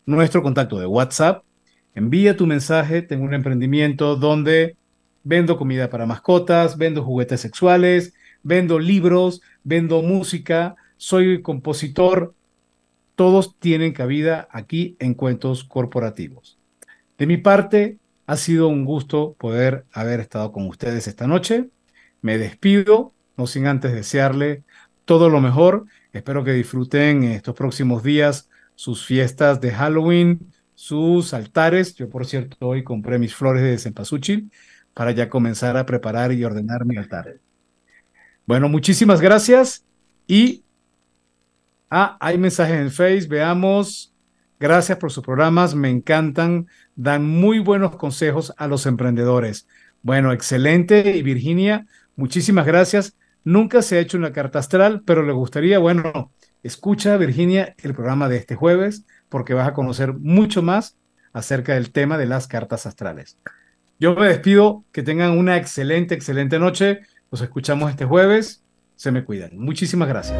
[0.05, 1.43] Nuestro contacto de WhatsApp.
[1.95, 3.01] Envía tu mensaje.
[3.01, 4.75] Tengo un emprendimiento donde
[5.23, 8.13] vendo comida para mascotas, vendo juguetes sexuales,
[8.43, 12.35] vendo libros, vendo música, soy compositor.
[13.15, 16.60] Todos tienen cabida aquí en Cuentos Corporativos.
[17.21, 21.69] De mi parte, ha sido un gusto poder haber estado con ustedes esta noche.
[22.23, 24.63] Me despido, no sin antes desearle
[25.05, 25.85] todo lo mejor.
[26.13, 31.93] Espero que disfruten estos próximos días sus fiestas de Halloween, sus altares.
[31.93, 34.49] Yo, por cierto, hoy compré mis flores de cempasúchil
[34.95, 37.35] para ya comenzar a preparar y ordenar mi altar.
[38.47, 39.85] Bueno, muchísimas gracias
[40.25, 40.63] y
[41.87, 44.10] ah, hay mensajes en Face, veamos.
[44.61, 49.67] Gracias por sus programas, me encantan, dan muy buenos consejos a los emprendedores.
[50.03, 51.17] Bueno, excelente.
[51.17, 53.17] Y Virginia, muchísimas gracias.
[53.43, 56.31] Nunca se ha hecho una carta astral, pero le gustaría, bueno,
[56.61, 60.95] escucha, Virginia, el programa de este jueves, porque vas a conocer mucho más
[61.33, 63.39] acerca del tema de las cartas astrales.
[63.99, 66.99] Yo me despido, que tengan una excelente, excelente noche.
[67.31, 68.63] Nos escuchamos este jueves.
[68.95, 69.57] Se me cuidan.
[69.57, 70.39] Muchísimas gracias.